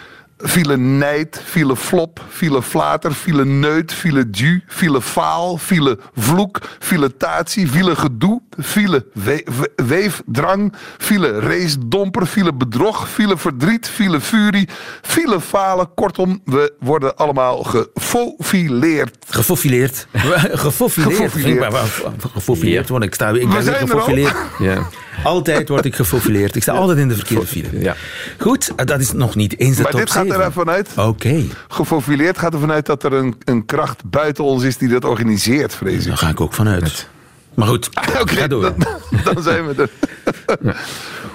[0.45, 7.67] File nijd, file flop, file flater, file neut, file du, file faal, file vloek, filetatie,
[7.67, 14.67] file gedoe, file we- we- weefdrang, file racedomper, file bedrog, file verdriet, file furie,
[15.01, 15.89] file falen.
[15.95, 19.17] Kortom, we worden allemaal gefofileerd.
[19.29, 20.07] Gefofileerd.
[20.65, 21.31] Gefofileerd.
[22.33, 22.89] Gefofileerd.
[22.89, 23.87] Want ik sta ik ben weer zijn er al.
[23.87, 24.35] gefofileerd.
[24.59, 24.87] Ja.
[25.23, 26.55] Altijd word ik gefofileerd.
[26.55, 27.67] Ik sta altijd in de verkeerde file.
[27.79, 27.95] Ja.
[28.37, 30.45] Goed, dat is nog niet eens de Maar top dit gaat 7.
[30.45, 30.89] er vanuit.
[30.97, 35.05] Oké, Gefofileerd gaat er vanuit dat er een, een kracht buiten ons is die dat
[35.05, 36.07] organiseert, vrees ik.
[36.07, 37.07] daar ga ik ook vanuit.
[37.53, 37.89] Maar goed,
[38.21, 38.61] Oké, ga door.
[38.61, 38.75] dan,
[39.33, 39.89] dan zijn we er.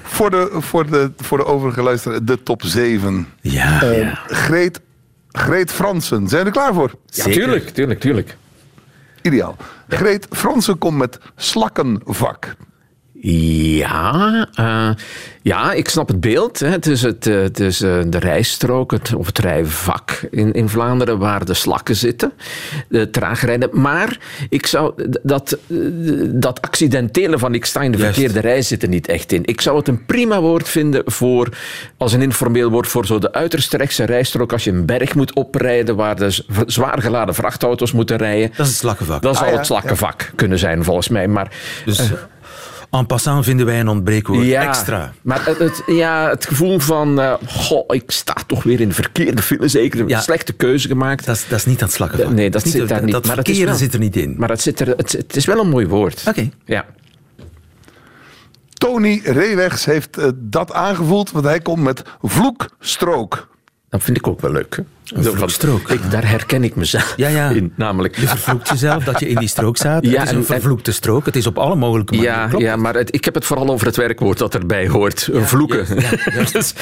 [0.02, 3.28] voor, de, voor, de, voor de overige luisteraars, de top 7.
[3.40, 4.18] Ja, ja.
[4.26, 4.80] Greet,
[5.30, 6.90] Greet Fransen, zijn we er klaar voor?
[7.06, 8.36] Ja, tuurlijk, tuurlijk, tuurlijk.
[9.22, 9.56] Ideaal.
[9.88, 12.54] Greet Fransen komt met slakkenvak.
[13.26, 14.90] Ja, eh,
[15.42, 16.58] ja, ik snap het beeld.
[16.58, 16.68] Hè.
[16.68, 20.68] Het is, het, eh, het is eh, de rijstrook het, of het rijvak in, in
[20.68, 22.32] Vlaanderen waar de slakken zitten,
[22.88, 23.68] de traagrijden.
[23.72, 25.58] Maar ik zou dat,
[26.26, 28.14] dat accidentele van ik sta in de Juist.
[28.14, 29.44] verkeerde rij zit er niet echt in.
[29.44, 31.48] Ik zou het een prima woord vinden voor,
[31.96, 35.34] als een informeel woord voor zo de uiterste rechtse rijstrook als je een berg moet
[35.34, 38.48] oprijden waar de zwaar geladen vrachtauto's moeten rijden.
[38.56, 39.22] Dat is het slakkenvak.
[39.22, 41.28] Dat zou Ah, ja, het slakkenvak kunnen zijn, volgens mij.
[41.28, 41.52] Maar
[41.84, 42.10] Dus
[42.98, 45.12] en passant vinden wij een ontbreekwoord ja, extra.
[45.22, 48.94] Maar het, het- ja, het gevoel van, eh, goh, ik sta toch weer in de
[48.94, 50.20] verkeerde file, zeker een Ja.
[50.20, 51.26] slechte keuze gemaakt.
[51.26, 52.32] Dat is, dat is niet aan het slakkenvak.
[52.32, 53.12] nee, dat zit daar niet.
[53.12, 54.34] Dat maar wel- zit er niet in.
[54.38, 56.22] Maar het, zit er, het, het is wel een mooi woord.
[56.28, 56.48] Oké.
[56.64, 56.84] Ja.
[58.72, 63.48] Tony Reewegs heeft eh, dat aangevoeld, want hij komt met vloekstrook.
[63.88, 64.76] Dat vind ik ook wel leuk.
[64.76, 64.82] hè.
[65.04, 65.90] Een vloekstrook.
[65.90, 67.48] Ik, daar herken ik mezelf Ja, ja.
[67.50, 67.72] in.
[67.76, 70.04] Namelijk, Je vervloekt jezelf dat je in die strook staat.
[70.06, 71.26] Ja, het is een en- vervloekte strook.
[71.26, 72.38] Het is op alle mogelijke manieren.
[72.40, 72.64] Ja, Klopt.
[72.64, 75.28] ja maar het- ik heb het vooral over het werkwoord dat erbij hoort.
[75.32, 75.86] vloeken.
[76.52, 76.74] Dus,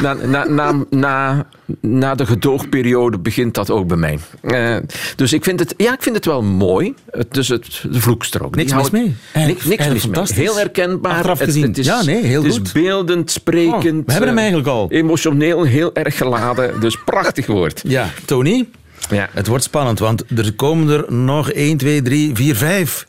[0.00, 1.46] na, na, na, na,
[1.80, 4.18] na de gedoogperiode begint dat ook bij mij.
[4.40, 4.76] Eh,
[5.16, 6.94] dus ik vind, het, ja, ik vind het wel mooi.
[7.10, 8.54] Het, dus het, de vloekstrook.
[8.56, 9.14] Niks mis mee.
[9.34, 10.22] Niks, mis mee.
[10.34, 11.12] Heel herkenbaar.
[11.12, 11.62] Achteraf gezien.
[11.62, 12.66] Het, is, Ja, nee, heel het goed.
[12.66, 14.00] is beeldend, sprekend.
[14.00, 14.86] Oh, we hebben hem eh, eigenlijk al.
[14.90, 16.80] Emotioneel heel erg geladen.
[16.80, 17.80] Dus prachtig woord.
[17.84, 18.68] Ja, Tony,
[19.10, 19.28] Ja.
[19.32, 23.06] het wordt spannend, want er komen er nog 1, 2, 3, 4, 5.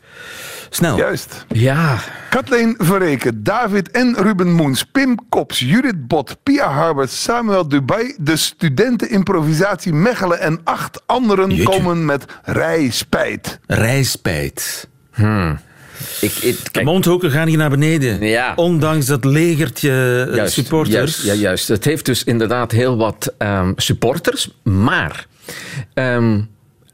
[0.70, 0.96] Snel.
[0.96, 1.44] Juist.
[1.48, 1.98] ja.
[2.30, 8.36] Kathleen Verreken, David en Ruben Moens, Pim Kops, Judith Bot, Pia Harbert, Samuel Dubai, de
[8.36, 11.64] studenten improvisatie Mechelen en acht anderen Jeetje.
[11.64, 13.58] komen met rijspijt.
[13.66, 14.88] Rijspijt.
[16.20, 18.26] Ik, ik, De mondhoeken gaan hier naar beneden.
[18.26, 18.52] Ja.
[18.56, 20.94] Ondanks dat legertje eh, Juist, supporters.
[20.94, 21.68] Juist, ja, juist.
[21.68, 24.48] Het heeft dus inderdaad heel wat ehm, supporters.
[24.62, 25.26] Maar
[25.94, 26.40] ehm,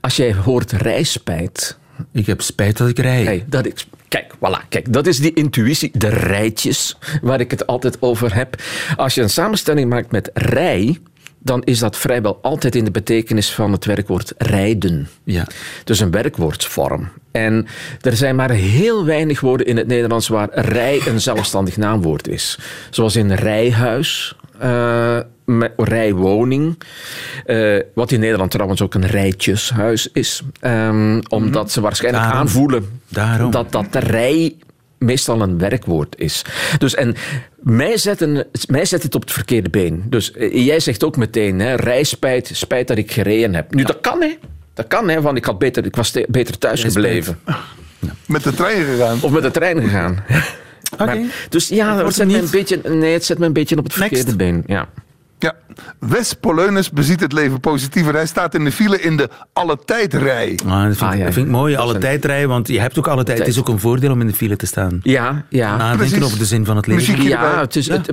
[0.00, 1.78] als jij hoort rijspijt.
[2.12, 3.22] Ik heb spijt dat ik rij.
[3.22, 4.68] Hey, dat is, kijk, voilà.
[4.68, 8.62] Kijk, dat is die intuïtie, de rijtjes, waar ik het altijd over heb.
[8.96, 10.98] Als je een samenstelling maakt met rij,
[11.42, 15.08] dan is dat vrijwel altijd in de betekenis van het werkwoord rijden.
[15.24, 15.46] Ja.
[15.84, 17.08] Dus een werkwoordsvorm.
[17.32, 17.66] En
[18.00, 22.58] er zijn maar heel weinig woorden in het Nederlands waar rij een zelfstandig naamwoord is.
[22.90, 25.18] Zoals in rijhuis, eh,
[25.76, 26.78] rijwoning.
[27.44, 30.42] eh, wat in Nederland trouwens ook een rijtjeshuis is.
[30.60, 32.40] Ehm, omdat ze waarschijnlijk Daarom.
[32.42, 33.50] aanvoelen Daarom.
[33.50, 34.54] dat dat de rij
[35.00, 36.42] meestal een werkwoord is.
[36.78, 37.14] Dus en
[37.56, 40.02] mij zet, een, mij zet het op het verkeerde been.
[40.06, 43.74] Dus eh, jij zegt ook meteen, hè, rijspijt, spijt dat ik gereden heb.
[43.74, 44.36] Nu, dat kan, hè.
[44.74, 47.24] Dat kan, hè, want ik, had beter, ik was te- beter thuis Rijspijt.
[47.24, 47.38] gebleven.
[48.26, 49.18] Met de trein gegaan.
[49.22, 50.24] Of met de trein gegaan.
[50.98, 53.84] Maar- dus ja, het zet, me een beetje, nee, het zet me een beetje op
[53.84, 54.14] het Next.
[54.14, 54.62] verkeerde been.
[54.66, 54.88] Ja.
[55.42, 55.54] Ja.
[55.98, 58.14] Wes Poleunus beziet het leven positiever.
[58.14, 60.58] Hij staat in de file in de alle tijdrij.
[60.66, 61.24] Ah, dat vind, ik- Ah, ja.
[61.24, 61.76] dat vind ik mooi.
[61.76, 63.38] Alle is een- tijd rijden, want je hebt ook alle tijd.
[63.38, 65.00] Het is ook een voordeel om in de file te staan.
[65.02, 65.76] Ja, ja.
[65.76, 66.24] Nadenken Precies.
[66.24, 67.12] over de zin van het leven.
[67.12, 67.28] Muziek.
[67.28, 67.92] Ja, het is, Ja.
[67.96, 68.06] Het,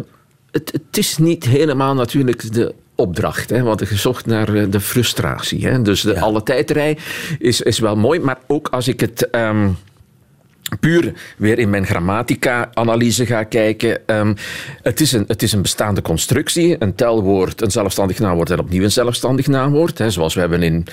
[0.52, 3.50] het, het is niet helemaal natuurlijk de opdracht.
[3.50, 5.68] Hè, want er gezocht naar eh, de frustratie.
[5.68, 5.82] Hè.
[5.82, 6.20] Dus de Ja.
[6.20, 6.98] alle tijdrij
[7.40, 8.20] is, is wel mooi.
[8.20, 9.30] Maar ook als ik het...
[9.30, 9.70] ehm,
[10.80, 14.08] puur weer in mijn grammatica-analyse ga kijken.
[14.08, 14.34] ehm,
[14.82, 16.76] het, is een, het is een bestaande constructie.
[16.80, 19.98] Een telwoord, een zelfstandig naamwoord en opnieuw een zelfstandig naamwoord.
[19.98, 20.86] Hè, zoals we hebben in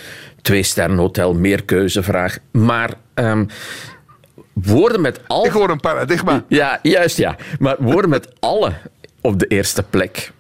[0.43, 2.39] twee sterren hotel, meerkeuzevraag.
[2.51, 3.45] Maar ehm,
[4.53, 5.47] woorden met al...
[5.47, 6.45] Ik hoor een paradigma.
[6.49, 7.37] Ja, juist ja.
[7.59, 8.73] Maar woorden met alle
[9.21, 10.33] op de eerste plek,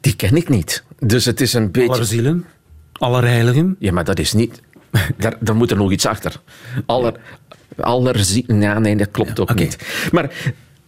[0.00, 0.84] die ken ik niet.
[0.98, 1.92] Dus het is een beetje...
[1.92, 2.46] Alle zielen,
[2.92, 3.76] alle heiligen.
[3.78, 4.60] Ja, maar dat is niet...
[5.16, 6.40] Daar, daar moet er nog iets achter.
[6.86, 7.14] Aller...
[7.80, 9.62] Aller zie- ja, nee, dat klopt ook oké.
[9.62, 10.08] niet.
[10.12, 10.30] Maar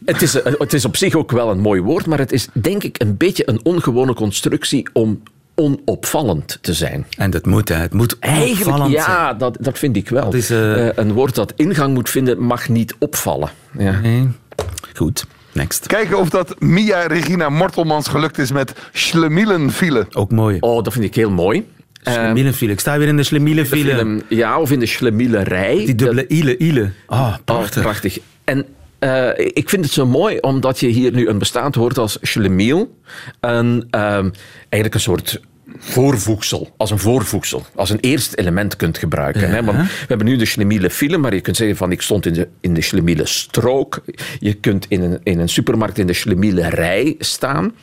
[0.05, 2.83] het is, het is op zich ook wel een mooi woord, maar het is denk
[2.83, 5.23] ik een beetje een ongewone constructie om
[5.55, 7.07] onopvallend te zijn.
[7.17, 7.75] En dat moet, hè.
[7.75, 8.91] Het moet Eigenlijk, zijn.
[8.91, 10.25] ja, dat, dat vind ik wel.
[10.25, 13.49] Dat is, eh, Eh, een woord dat ingang moet vinden, mag niet opvallen.
[13.79, 14.01] Ja.
[14.01, 14.29] Nee.
[14.95, 15.87] Goed, next.
[15.87, 20.07] Kijken of dat Mia Regina Mortelmans gelukt is met Schlemielenfile.
[20.13, 20.57] Ook mooi.
[20.61, 21.67] Oh, dat vind ik heel mooi.
[22.03, 22.73] Schlemielenfile.
[22.73, 24.21] Ik sta weer in de Schlemielenfile.
[24.29, 25.77] ja, of in de Schlemielerij.
[25.77, 26.91] Die dubbele ile, ile.
[27.07, 27.35] Ah,
[27.79, 28.19] Oh, prachtig.
[28.45, 28.65] En
[28.99, 32.99] eh, ik vind het zo mooi omdat je hier nu een bestaand woord als schlemiel,
[33.41, 35.41] ehm, eigenlijk een soort
[35.79, 39.51] voorvoegsel, als een voorvoegsel, als een eerste element kunt gebruiken.
[39.51, 39.65] Hè?
[39.65, 42.33] Want we hebben nu de schlemiele file, maar je kunt zeggen van ik stond in
[42.33, 44.03] de, in de schlemiele strook.
[44.39, 47.75] Je kunt in een, in een supermarkt in de schlemiele rij staan.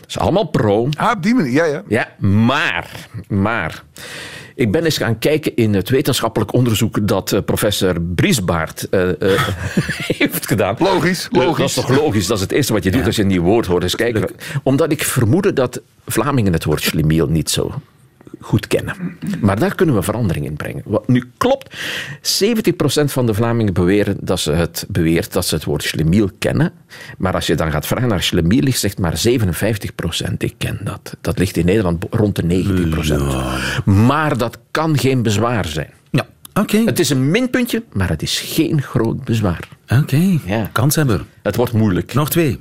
[0.00, 0.88] Dat is allemaal pro.
[0.96, 1.82] Ah, op die manier, ja, ja.
[1.88, 3.82] Ja, maar, maar.
[4.54, 9.48] Ik ben eens gaan kijken in het wetenschappelijk onderzoek dat eh, professor Briesbaard eh, eh,
[10.18, 10.76] heeft gedaan.
[10.78, 11.64] Logisch, Dat logisch.
[11.64, 12.26] is toch logisch?
[12.26, 13.82] Dat is het eerste wat je doet als je een nieuw woord hoort.
[13.82, 14.30] Eens kijken.
[14.62, 17.74] Omdat ik vermoedde dat Vlamingen het woord schlemiel niet zo
[18.40, 19.18] goed kennen.
[19.40, 20.82] Maar daar kunnen we verandering in brengen.
[20.84, 21.76] Wat nu klopt,
[22.22, 26.72] 70% van de Vlamingen beweren dat ze het, beweert dat ze het woord schlemiel kennen.
[27.18, 31.16] Maar als je dan gaat vragen naar schlemiel, zegt maar 57% ik ken dat.
[31.20, 32.64] Dat ligt in Nederland rond de
[33.84, 33.84] 19%.
[33.84, 35.90] Maar dat kan geen bezwaar zijn.
[36.10, 36.78] Ja, oké.
[36.84, 39.68] Het is een minpuntje, maar het is geen groot bezwaar.
[39.88, 40.68] Oké, Ja.
[40.72, 41.24] kanshebber.
[41.42, 42.14] Het wordt moeilijk.
[42.14, 42.60] Nog twee.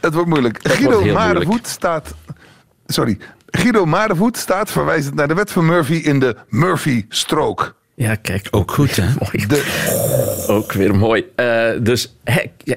[0.00, 0.60] Het wordt moeilijk.
[0.62, 2.14] wordt Guido Marevoet staat...
[2.86, 3.18] Sorry.
[3.56, 7.74] Guido Marevoet staat, verwijzend naar de wet van Murphy, in de Murphy-strook.
[7.96, 8.48] Ja, kijk.
[8.50, 9.04] Ook goed, hè?
[9.04, 9.46] Mooi.
[9.46, 11.24] De, Ook weer mooi.
[11.34, 12.14] Eh, dus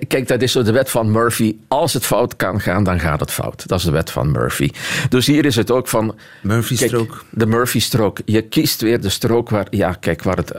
[0.07, 1.55] kijk, dat is zo de wet van Murphy.
[1.67, 3.67] Als het fout kan gaan, dan gaat het fout.
[3.67, 4.69] Dat is de wet van Murphy.
[5.09, 6.15] Dus hier is het ook van...
[6.41, 7.23] Murphy-strook.
[7.29, 8.19] De Murphy-strook.
[8.25, 10.51] Je kiest weer de strook waar, ja, kijk, waar, het,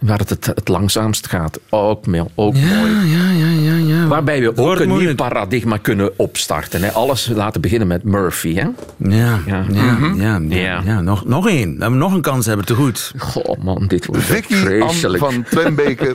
[0.00, 1.58] waar het, het het langzaamst gaat.
[1.68, 2.66] Ook, ook mooi.
[2.66, 4.06] Ja, ja, ja, ja, ja.
[4.06, 6.82] Waarbij we ook een nieuw paradigma kunnen opstarten.
[6.82, 6.92] Hè.
[6.92, 8.54] Alles laten beginnen met Murphy.
[8.54, 8.66] Hè.
[8.96, 9.98] Ja, ja, Ja.
[10.16, 11.00] ja, ja, Ja.
[11.00, 11.74] Nog, nog één.
[11.74, 13.12] We hebben nog een kans hebben, te goed.
[13.18, 16.14] Goh, man, dit wordt echt Vicky Ann van Twembeke.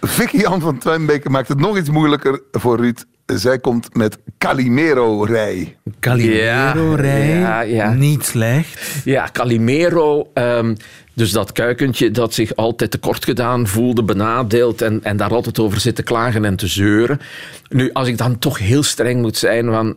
[0.00, 3.04] Vicky Ann van Twembeke maakt het nog iets moeilijker voor Ruud.
[3.26, 5.76] Zij komt met Calimero-rij.
[6.00, 7.92] Calimero-rij, Ja, ja.
[7.92, 8.80] niet slecht.
[9.04, 10.30] Ja, Calimero.
[10.34, 10.74] ehm,
[11.14, 15.80] dus dat kuikentje dat zich altijd tekort gedaan voelde, benadeeld en, en daar altijd over
[15.80, 17.20] zit te klagen en te zeuren.
[17.68, 19.96] Nu, als ik dan toch heel streng moet zijn, van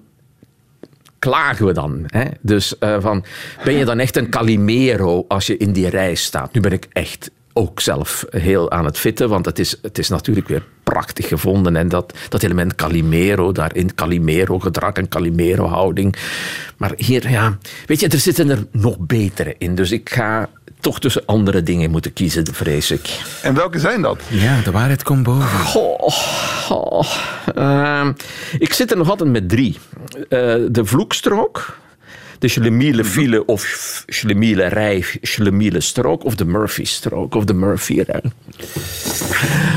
[1.29, 2.03] klagen we dan?
[2.07, 2.25] Hè?
[2.41, 3.25] Dus eh, van,
[3.63, 6.53] ben je dan echt een Calimero als je in die rij staat?
[6.53, 10.09] Nu ben ik echt ook zelf heel aan het fitten, want het is, het is
[10.09, 11.75] natuurlijk weer prachtig gevonden.
[11.75, 16.15] En dat, dat element Calimero daarin, Calimero-gedrag en Calimero-houding.
[16.77, 19.75] Maar hier, ja, weet je, er zitten er nog betere in.
[19.75, 20.49] Dus ik ga
[20.85, 23.19] toch tussen andere dingen moeten kiezen, vrees ik.
[23.41, 24.19] En welke zijn dat?
[24.27, 25.59] Ja, de waarheid komt boven.
[25.59, 26.09] Goh,
[26.65, 27.05] goh.
[27.55, 28.11] Ehm,
[28.57, 29.77] ik zit er nog altijd met drie.
[30.29, 31.77] Eh, de vloekstrook,
[32.39, 38.31] de schlemiele file of schlemiele rij, schlemiele strook of de Murphy-strook of de Murphy-rij.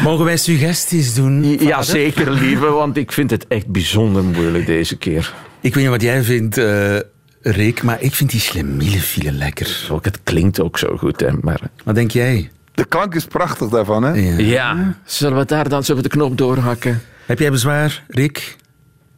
[0.04, 1.44] Mogen wij suggesties doen?
[1.44, 1.84] Ja, vader?
[1.84, 5.34] zeker, lieve, want ik vind het echt bijzonder moeilijk deze keer.
[5.60, 6.96] Ik weet niet wat jij vindt, eh
[7.42, 9.87] Rick, maar ik vind die schlemiele lekker.
[9.90, 11.61] Ook, het klinkt ook zo goed, hè, maar...
[11.85, 12.51] Wat denk jij?
[12.74, 14.12] De klank is prachtig daarvan, hè?
[14.12, 14.38] Ja.
[14.38, 17.03] Ja, zullen we daar dan zullen we de knop doorhakken?
[17.27, 18.57] Heb jij bezwaar, Rick?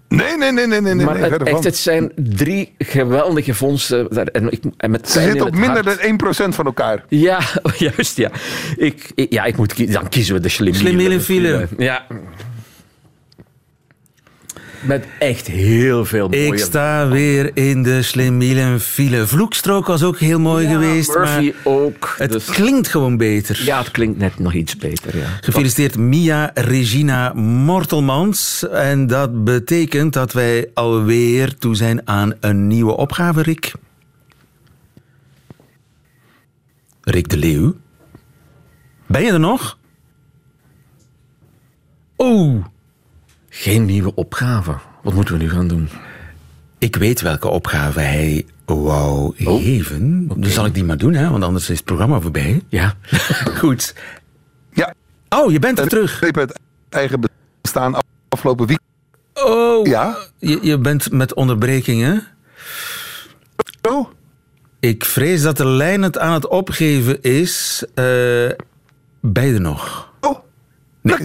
[0.09, 0.95] Nee, nee, nee, nee, nee.
[0.95, 4.07] nee, maar nee het, echt, het zijn drie geweldige vondsten.
[4.11, 6.03] Daar- En, ik, en met Ze zitten op het minder hart.
[6.21, 7.05] dan 1% van elkaar.
[7.09, 7.41] Ja,
[7.79, 8.31] juist, ja.
[8.77, 10.49] Ik, ik- ja, ik moet dan kiezen we de.
[10.49, 11.69] Schlemiele file.
[11.79, 12.07] Ja.
[14.81, 16.47] Met echt heel veel mooie...
[16.47, 18.03] Ik sta weer in de
[18.81, 19.27] file.
[19.27, 22.15] Vloekstrook was ook heel mooi Ja, geweest, Murphy maar ook.
[22.19, 23.63] het dus- klinkt gewoon beter.
[23.65, 25.27] ja, het klinkt net nog iets beter, ja.
[25.41, 28.69] Gefeliciteerd Mia Regina Mortelmans.
[28.69, 33.73] En dat betekent dat wij alweer toe zijn aan een nieuwe opgave, Rick.
[37.03, 37.75] Rick de Leeuw.
[39.07, 39.79] Ben je er nog?
[42.17, 42.65] Oh,
[43.53, 44.77] Geen nieuwe opgave.
[45.03, 45.89] Wat moeten we nu gaan doen?
[46.79, 49.63] ik weet welke opgave hij wou Oh.
[49.63, 50.29] geven.
[50.37, 51.31] Dus zal ik die maar doen, hè?
[51.31, 52.63] want anders is het programma voorbij.
[52.69, 52.95] Ja.
[53.61, 53.95] Goed.
[54.73, 54.95] Ja,
[55.29, 56.23] Oh, je bent er terug.
[56.23, 56.59] ik heb het
[56.89, 57.21] eigen
[57.61, 57.95] bestaan
[58.29, 58.79] afgelopen week.
[59.35, 60.17] Oh, Ja?
[60.39, 62.27] je, je bent met onderbrekingen.
[63.89, 64.09] Oh,
[64.81, 67.85] Ik vrees dat de lijn het aan het opgeven is.
[67.95, 68.05] Eh
[69.47, 70.13] je er nog?
[70.21, 70.39] oh.
[71.01, 71.17] Nee.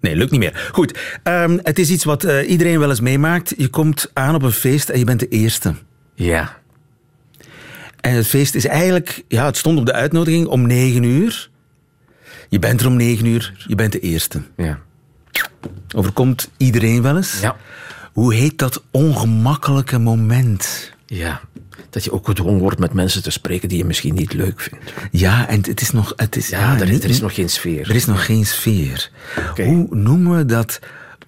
[0.00, 0.68] Nee, lukt niet meer.
[0.72, 3.54] Goed, ehm, het is iets wat eh, iedereen wel eens meemaakt.
[3.56, 5.74] Je komt aan op een feest en je bent de eerste.
[6.14, 6.58] Ja.
[8.00, 9.24] En het feest is eigenlijk...
[9.28, 11.50] Ja, het stond op de uitnodiging om negen uur.
[12.48, 14.42] Je bent er om negen uur, je bent de eerste.
[14.56, 14.78] Ja.
[15.94, 17.40] Overkomt iedereen wel eens?
[17.40, 17.56] Ja.
[18.12, 20.92] Hoe heet dat ongemakkelijke moment?
[21.10, 21.40] Ja.
[21.90, 24.92] Dat je ook gedwongen wordt met mensen te spreken die je misschien niet leuk vindt.
[25.10, 26.12] Ja, en het is nog...
[26.16, 27.88] Het is, Ja, er, is, er nog geen sfeer.
[27.88, 29.10] Er is nog geen sfeer.
[29.54, 30.78] Hoe noemen we dat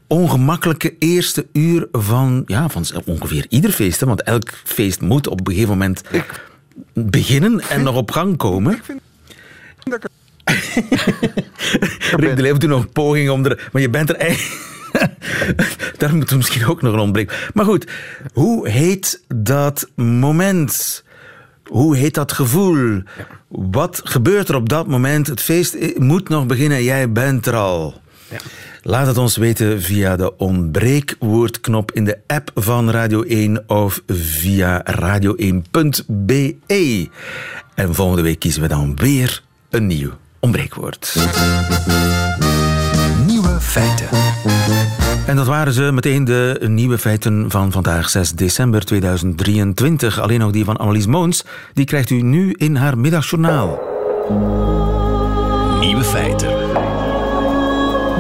[0.06, 4.00] ongemakkelijke eerste uur van, ja, van ongeveer ieder feest?
[4.00, 4.06] Hè?
[4.06, 6.02] Want elk feest moet op een gegeven moment
[6.94, 8.82] beginnen en nog op gang komen.
[9.82, 10.10] Dat ik
[12.20, 13.68] Rick de Leeuw doet nog een poging om er...
[13.72, 14.71] Maar je bent er eigenlijk...
[15.98, 17.36] Daar moeten we misschien ook nog een ontbreken.
[17.54, 17.86] Maar goed,
[18.32, 21.04] hoe heet dat moment?
[21.64, 23.02] Hoe heet dat gevoel?
[23.48, 25.26] Wat gebeurt er op dat moment?
[25.26, 28.00] Het feest moet nog beginnen, jij bent er al.
[28.82, 34.84] Laat het ons weten via de ontbreekwoordknop in de app van Radio 1 of via
[35.00, 36.56] radio1.be.
[37.74, 40.10] En volgende week kiezen we dan weer een nieuw
[40.40, 41.14] ontbreekwoord.
[43.72, 44.08] Feiten.
[45.26, 50.20] En dat waren ze meteen de nieuwe feiten van vandaag, 6 december 2023.
[50.20, 51.44] Alleen nog die van Annelies Moons.
[51.72, 53.80] Die krijgt u nu in haar middagjournaal.
[55.80, 56.48] Nieuwe feiten.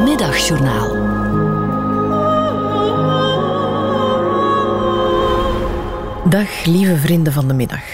[0.04, 0.88] Middagjournaal.
[6.28, 7.84] Dag lieve vrienden van de middag.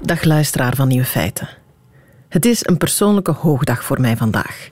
[0.00, 1.48] Dag luisteraar van Nieuwe Feiten.
[2.28, 4.70] Het is een persoonlijke hoogdag voor mij vandaag.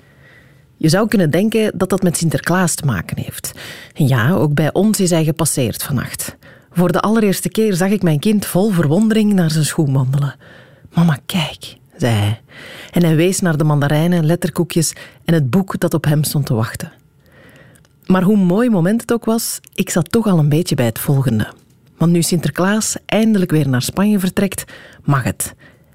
[0.80, 3.52] Je zou kunnen denken dat dat met Sinterklaas te maken heeft.
[3.92, 6.36] Ja, ook bij ons is hij gepasseerd vannacht.
[6.70, 10.34] Voor de allereerste keer zag ik mijn kind vol verwondering naar zijn schoen wandelen.
[10.94, 12.40] Mama, kijk, zei hij.
[12.90, 14.92] En hij wees naar de mandarijnen, letterkoekjes
[15.24, 16.92] en het boek dat op hem stond te wachten.
[18.06, 20.98] Maar hoe mooi moment het ook was, ik zat toch al een beetje bij het
[20.98, 21.52] volgende.
[21.96, 24.64] Want nu Sinterklaas eindelijk weer naar Spanje vertrekt,
[25.04, 25.54] mag het.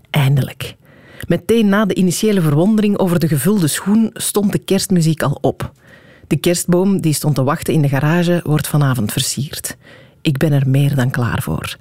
[0.10, 0.76] Eindelijk.
[1.28, 5.72] Meteen na de initiële verwondering over de gevulde schoen stond de kerstmuziek al op.
[6.28, 9.78] De kerstboom die stond te wachten in de garage wordt vanavond versierd.
[10.22, 11.78] Ik ben er meer dan klaar voor.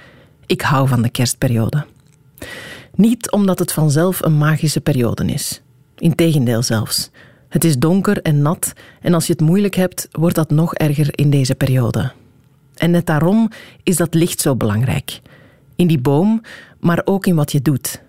[0.46, 1.84] Ik hou van de kerstperiode.
[2.94, 5.62] Niet omdat het vanzelf een magische periode is.
[5.96, 7.10] Integendeel zelfs.
[7.48, 11.08] Het is donker en nat en als je het moeilijk hebt, wordt dat nog erger
[11.10, 12.12] in deze periode.
[12.74, 13.50] En net daarom
[13.82, 15.20] is dat licht zo belangrijk.
[15.76, 16.42] In die boom,
[16.80, 18.02] maar ook in wat je doet.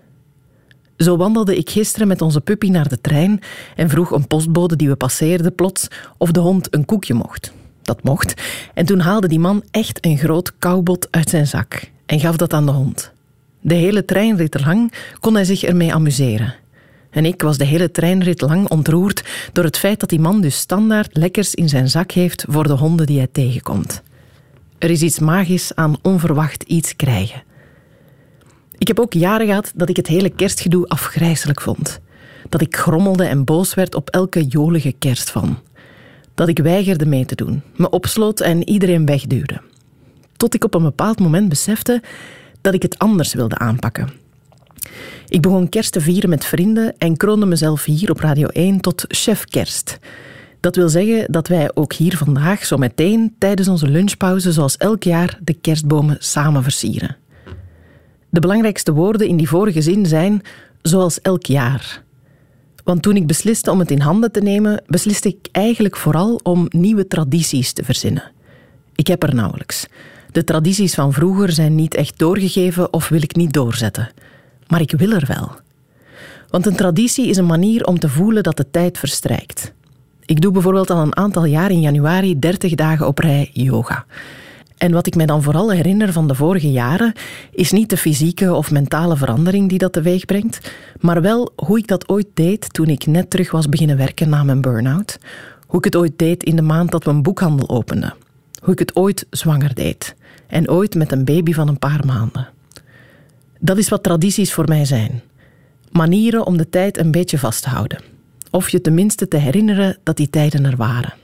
[0.96, 3.40] Zo wandelde ik gisteren met onze puppy naar de trein
[3.76, 7.52] en vroeg een postbode die we passeerden plots of de hond een koekje mocht.
[7.82, 8.42] Dat mocht.
[8.74, 12.52] En toen haalde die man echt een groot koubot uit zijn zak en gaf dat
[12.52, 13.12] aan de hond.
[13.60, 16.54] De hele treinrit lang kon hij zich ermee amuseren.
[17.10, 20.56] En ik was de hele treinrit lang ontroerd door het feit dat die man dus
[20.56, 24.02] standaard lekkers in zijn zak heeft voor de honden die hij tegenkomt.
[24.78, 27.42] Er is iets magisch aan onverwacht iets krijgen.
[28.78, 32.00] Ik heb ook jaren gehad dat ik het hele kerstgedoe afgrijselijk vond.
[32.48, 35.58] Dat ik grommelde en boos werd op elke jolige kerst van.
[36.34, 39.60] Dat ik weigerde mee te doen, me opsloot en iedereen wegduwde.
[40.36, 42.02] Tot ik op een bepaald moment besefte
[42.60, 44.10] dat ik het anders wilde aanpakken.
[45.28, 49.04] Ik begon kerst te vieren met vrienden en kroonde mezelf hier op Radio 1 tot
[49.08, 49.98] chef kerst.
[50.60, 55.02] Dat wil zeggen dat wij ook hier vandaag zo meteen tijdens onze lunchpauze zoals elk
[55.02, 57.16] jaar de kerstbomen samen versieren.
[58.28, 60.42] De belangrijkste woorden in die vorige zin zijn
[60.82, 62.02] zoals elk jaar.
[62.84, 66.66] Want toen ik besliste om het in handen te nemen, besliste ik eigenlijk vooral om
[66.68, 68.30] nieuwe tradities te verzinnen.
[68.94, 69.86] Ik heb er nauwelijks.
[70.32, 74.10] De tradities van vroeger zijn niet echt doorgegeven of wil ik niet doorzetten.
[74.68, 75.50] Maar ik wil er wel.
[76.48, 79.72] Want een traditie is een manier om te voelen dat de tijd verstrijkt.
[80.24, 84.04] Ik doe bijvoorbeeld al een aantal jaar in januari 30 dagen op rij yoga.
[84.76, 87.12] En wat ik mij dan vooral herinner van de vorige jaren,
[87.50, 90.70] is niet de fysieke of mentale verandering die dat teweeg brengt,
[91.00, 94.42] maar wel hoe ik dat ooit deed toen ik net terug was beginnen werken na
[94.42, 95.18] mijn burn-out.
[95.66, 98.14] Hoe ik het ooit deed in de maand dat we een boekhandel openden.
[98.60, 100.14] Hoe ik het ooit zwanger deed.
[100.46, 102.48] En ooit met een baby van een paar maanden.
[103.58, 105.22] Dat is wat tradities voor mij zijn.
[105.90, 108.00] Manieren om de tijd een beetje vast te houden.
[108.50, 111.14] Of je tenminste te herinneren dat die tijden er waren.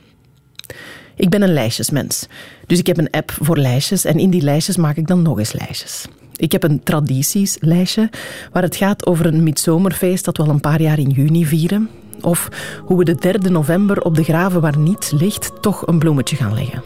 [1.23, 2.27] Ik ben een lijstjesmens.
[2.66, 5.39] Dus ik heb een app voor lijstjes en in die lijstjes maak ik dan nog
[5.39, 6.07] eens lijstjes.
[6.37, 8.11] Ik heb een traditieslijstje
[8.53, 11.91] waar het gaat over een midzomerfeest dat we al een paar jaar in juni vieren.
[12.20, 12.49] Of
[12.85, 16.55] hoe we de 3 november op de graven waar niets ligt toch een bloemetje gaan
[16.55, 16.83] leggen.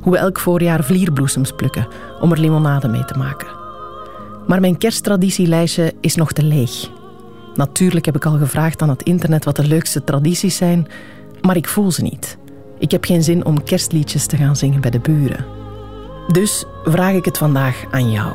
[0.00, 1.88] Hoe we elk voorjaar vlierbloesems plukken
[2.20, 3.48] om er limonade mee te maken.
[4.46, 6.90] Maar mijn kersttraditielijstje is nog te leeg.
[7.54, 10.86] Natuurlijk heb ik al gevraagd aan het internet wat de leukste tradities zijn,
[11.40, 12.38] maar ik voel ze niet.
[12.78, 15.44] Ik heb geen zin om kerstliedjes te gaan zingen bij de buren.
[16.26, 18.32] Dus vraag ik het vandaag aan jou.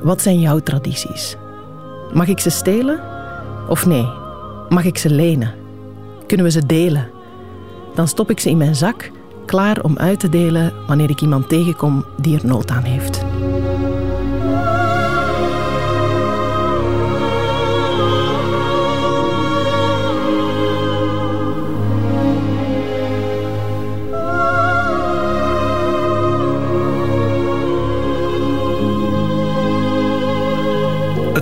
[0.00, 1.36] Wat zijn jouw tradities?
[2.12, 3.00] Mag ik ze stelen?
[3.68, 4.08] Of nee?
[4.68, 5.54] Mag ik ze lenen?
[6.26, 7.08] Kunnen we ze delen?
[7.94, 9.10] Dan stop ik ze in mijn zak,
[9.46, 13.24] klaar om uit te delen wanneer ik iemand tegenkom die er nood aan heeft.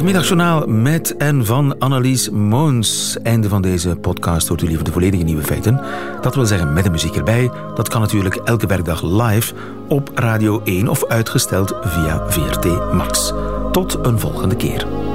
[0.08, 3.16] Middagjournaal met en van Annelies Moons.
[3.22, 5.80] Einde van deze podcast hoort u liever de volledige nieuwe feiten.
[6.20, 7.50] Dat wil zeggen met de muziek erbij.
[7.74, 9.54] Dat kan natuurlijk elke werkdag live
[9.88, 13.32] op Radio 1 of uitgesteld via VRT Max.
[13.72, 15.07] Tot een volgende keer.